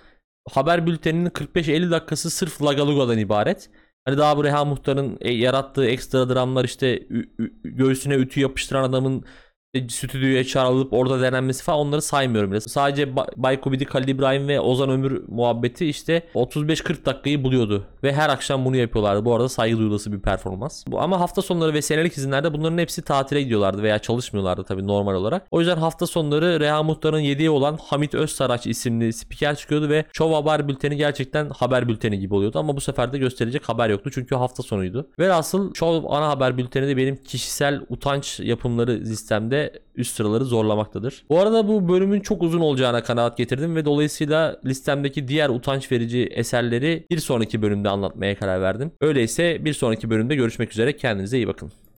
haber 0.49 0.87
bülteninin 0.87 1.29
45-50 1.29 1.91
dakikası 1.91 2.29
sırf 2.29 2.61
Lagalugo'dan 2.61 3.17
ibaret. 3.17 3.69
Hani 4.05 4.17
daha 4.17 4.37
bu 4.37 4.43
Reha 4.43 4.65
Muhtar'ın 4.65 5.17
e, 5.21 5.31
yarattığı 5.33 5.85
ekstra 5.85 6.29
dramlar 6.29 6.65
işte 6.65 7.07
göğsüne 7.63 8.15
ütü 8.15 8.39
yapıştıran 8.39 8.83
adamın 8.83 9.25
stüdyoya 9.89 10.43
çağrılıp 10.43 10.93
orada 10.93 11.21
denenmesi 11.21 11.63
falan 11.63 11.79
onları 11.79 12.01
saymıyorum 12.01 12.51
bile. 12.51 12.61
Sadece 12.61 13.03
Ba- 13.03 13.27
Bay 13.35 13.61
Kubidi, 13.61 13.85
Halil 13.85 14.07
İbrahim 14.07 14.47
ve 14.47 14.59
Ozan 14.59 14.89
Ömür 14.89 15.23
muhabbeti 15.27 15.85
işte 15.87 16.23
35-40 16.35 17.05
dakikayı 17.05 17.43
buluyordu. 17.43 17.83
Ve 18.03 18.13
her 18.13 18.29
akşam 18.29 18.65
bunu 18.65 18.75
yapıyorlardı. 18.75 19.25
Bu 19.25 19.35
arada 19.35 19.49
saygı 19.49 19.77
duyulası 19.77 20.11
bir 20.11 20.19
performans. 20.19 20.83
Bu, 20.87 21.01
ama 21.01 21.19
hafta 21.19 21.41
sonları 21.41 21.73
ve 21.73 21.81
senelik 21.81 22.17
izinlerde 22.17 22.53
bunların 22.53 22.77
hepsi 22.77 23.01
tatile 23.01 23.41
gidiyorlardı 23.41 23.83
veya 23.83 23.99
çalışmıyorlardı 23.99 24.63
tabii 24.63 24.87
normal 24.87 25.13
olarak. 25.15 25.47
O 25.51 25.59
yüzden 25.59 25.77
hafta 25.77 26.07
sonları 26.07 26.59
Reha 26.59 26.83
Muhtar'ın 26.83 27.19
yediği 27.19 27.49
olan 27.49 27.77
Hamit 27.83 28.15
Özsaraç 28.15 28.67
isimli 28.67 29.13
spiker 29.13 29.55
çıkıyordu 29.55 29.89
ve 29.89 30.05
Şov 30.13 30.33
Haber 30.33 30.67
Bülteni 30.67 30.97
gerçekten 30.97 31.49
haber 31.49 31.87
bülteni 31.87 32.19
gibi 32.19 32.35
oluyordu. 32.35 32.59
Ama 32.59 32.75
bu 32.75 32.81
sefer 32.81 33.13
de 33.13 33.17
gösterecek 33.17 33.69
haber 33.69 33.89
yoktu 33.89 34.09
çünkü 34.13 34.35
hafta 34.35 34.63
sonuydu. 34.63 35.07
Velhasıl 35.19 35.73
Şov 35.73 36.03
ana 36.09 36.29
haber 36.29 36.57
bülteni 36.57 36.87
de 36.87 36.97
benim 36.97 37.15
kişisel 37.15 37.81
utanç 37.89 38.39
yapımları 38.39 38.91
listemde 38.91 39.60
üst 39.95 40.15
sıraları 40.15 40.45
zorlamaktadır. 40.45 41.23
Bu 41.29 41.39
arada 41.39 41.67
bu 41.67 41.89
bölümün 41.89 42.19
çok 42.19 42.43
uzun 42.43 42.59
olacağına 42.59 43.03
kanaat 43.03 43.37
getirdim 43.37 43.75
ve 43.75 43.85
dolayısıyla 43.85 44.59
listemdeki 44.65 45.27
diğer 45.27 45.49
utanç 45.49 45.91
verici 45.91 46.23
eserleri 46.23 47.05
bir 47.11 47.19
sonraki 47.19 47.61
bölümde 47.61 47.89
anlatmaya 47.89 48.35
karar 48.35 48.61
verdim. 48.61 48.91
Öyleyse 49.01 49.65
bir 49.65 49.73
sonraki 49.73 50.09
bölümde 50.09 50.35
görüşmek 50.35 50.71
üzere. 50.71 50.95
Kendinize 50.95 51.37
iyi 51.37 51.47
bakın. 51.47 51.71